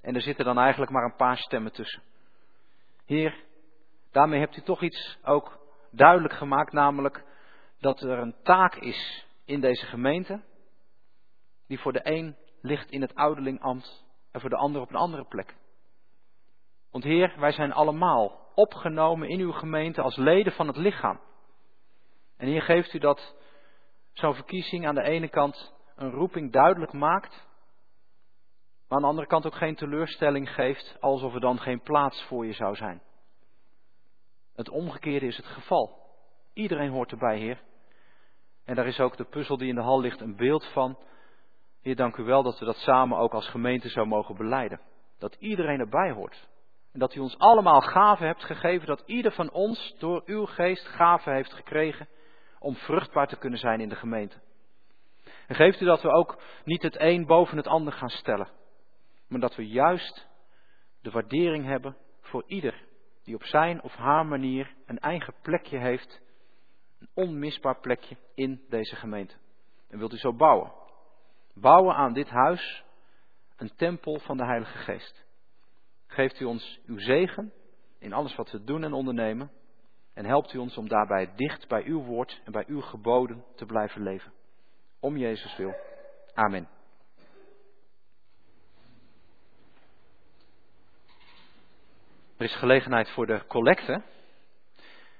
[0.00, 2.02] En er zitten dan eigenlijk maar een paar stemmen tussen.
[3.06, 3.44] Heer,
[4.10, 5.58] daarmee hebt u toch iets ook
[5.90, 7.24] duidelijk gemaakt, namelijk
[7.78, 10.40] dat er een taak is in deze gemeente,
[11.66, 15.24] die voor de een ligt in het ouderlingambt en voor de ander op een andere
[15.24, 15.54] plek.
[16.90, 21.20] Want Heer, wij zijn allemaal opgenomen in uw gemeente als leden van het lichaam.
[22.36, 23.34] En hier geeft u dat
[24.12, 27.48] zo'n verkiezing aan de ene kant een roeping duidelijk maakt,
[28.90, 32.46] maar aan de andere kant ook geen teleurstelling geeft, alsof er dan geen plaats voor
[32.46, 33.02] je zou zijn.
[34.54, 35.98] Het omgekeerde is het geval.
[36.52, 37.60] Iedereen hoort erbij, Heer.
[38.64, 40.98] En daar is ook de puzzel die in de hal ligt een beeld van.
[41.82, 44.80] Heer, dank u wel dat we dat samen ook als gemeente zo mogen beleiden.
[45.18, 46.48] Dat iedereen erbij hoort.
[46.92, 50.86] En dat u ons allemaal gaven hebt gegeven, dat ieder van ons door uw geest
[50.86, 52.08] gaven heeft gekregen
[52.58, 54.36] om vruchtbaar te kunnen zijn in de gemeente.
[55.46, 58.48] En geeft u dat we ook niet het een boven het ander gaan stellen,
[59.30, 60.28] maar dat we juist
[61.00, 62.84] de waardering hebben voor ieder
[63.22, 66.20] die op zijn of haar manier een eigen plekje heeft,
[66.98, 69.34] een onmisbaar plekje in deze gemeente.
[69.88, 70.72] En wilt u zo bouwen?
[71.54, 72.84] Bouwen aan dit huis
[73.56, 75.24] een tempel van de Heilige Geest.
[76.06, 77.52] Geeft u ons uw zegen
[77.98, 79.50] in alles wat we doen en ondernemen.
[80.14, 83.66] En helpt u ons om daarbij dicht bij uw woord en bij uw geboden te
[83.66, 84.32] blijven leven.
[85.00, 85.74] Om Jezus wil.
[86.34, 86.79] Amen.
[92.40, 94.02] Er is gelegenheid voor de collecte.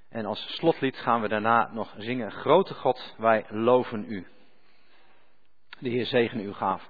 [0.08, 4.26] En als slotlied gaan we daarna nog zingen, Grote God, wij loven u.
[5.78, 6.88] De Heer zegene uw gaven.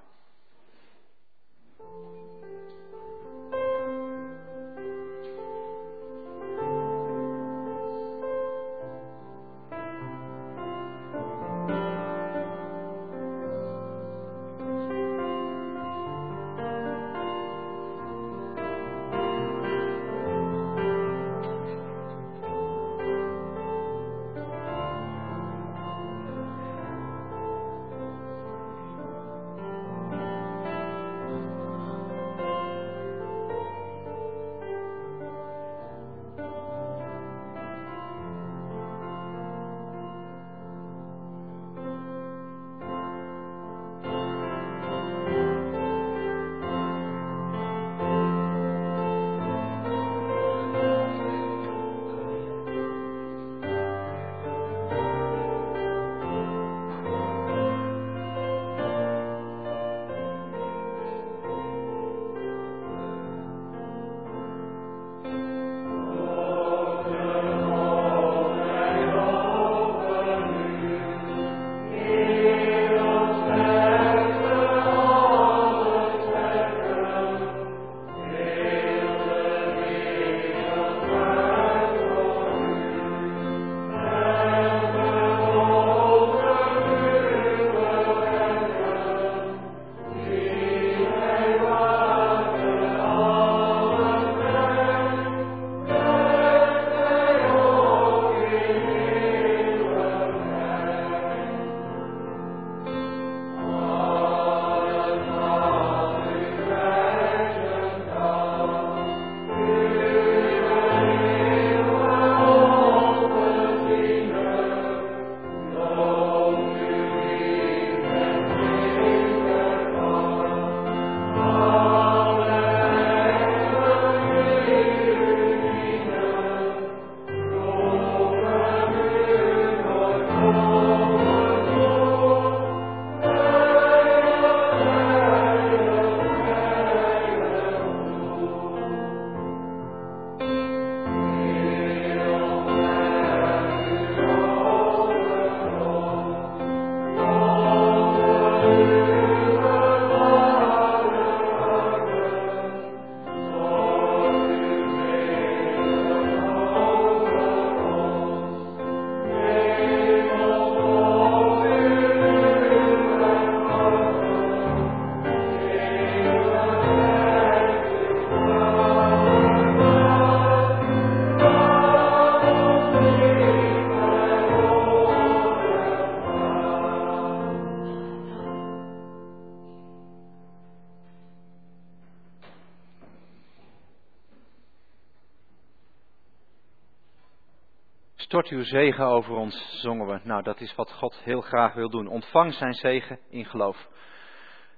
[188.41, 190.21] Stort uw zegen over ons, zongen we.
[190.23, 192.07] Nou, dat is wat God heel graag wil doen.
[192.07, 193.89] Ontvang zijn zegen in geloof.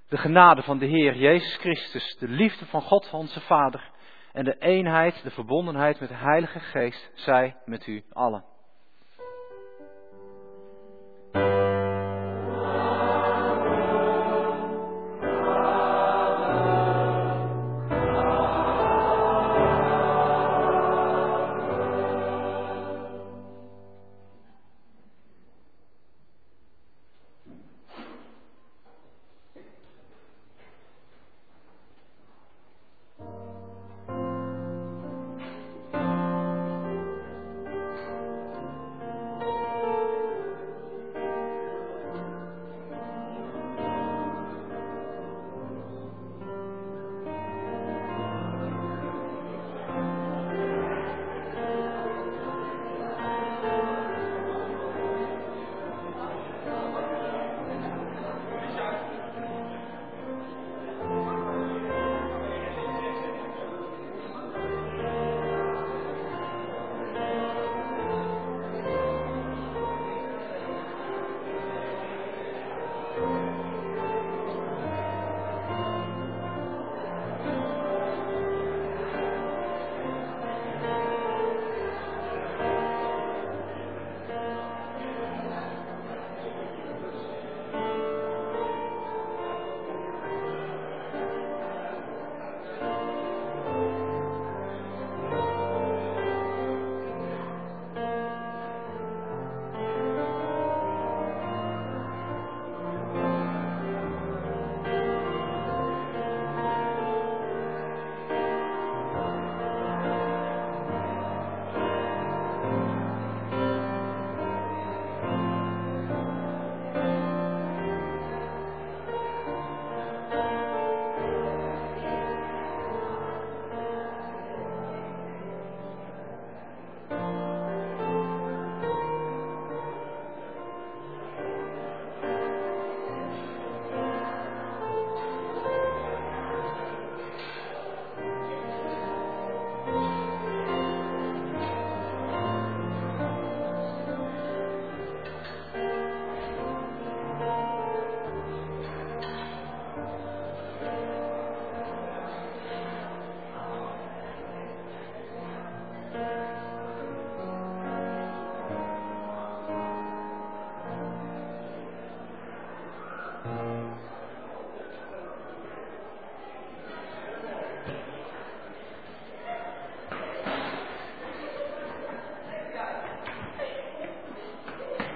[0.09, 3.91] De genade van de Heer Jezus Christus, de liefde van God onze Vader
[4.33, 8.52] en de eenheid, de verbondenheid met de Heilige Geest, zij met u allen.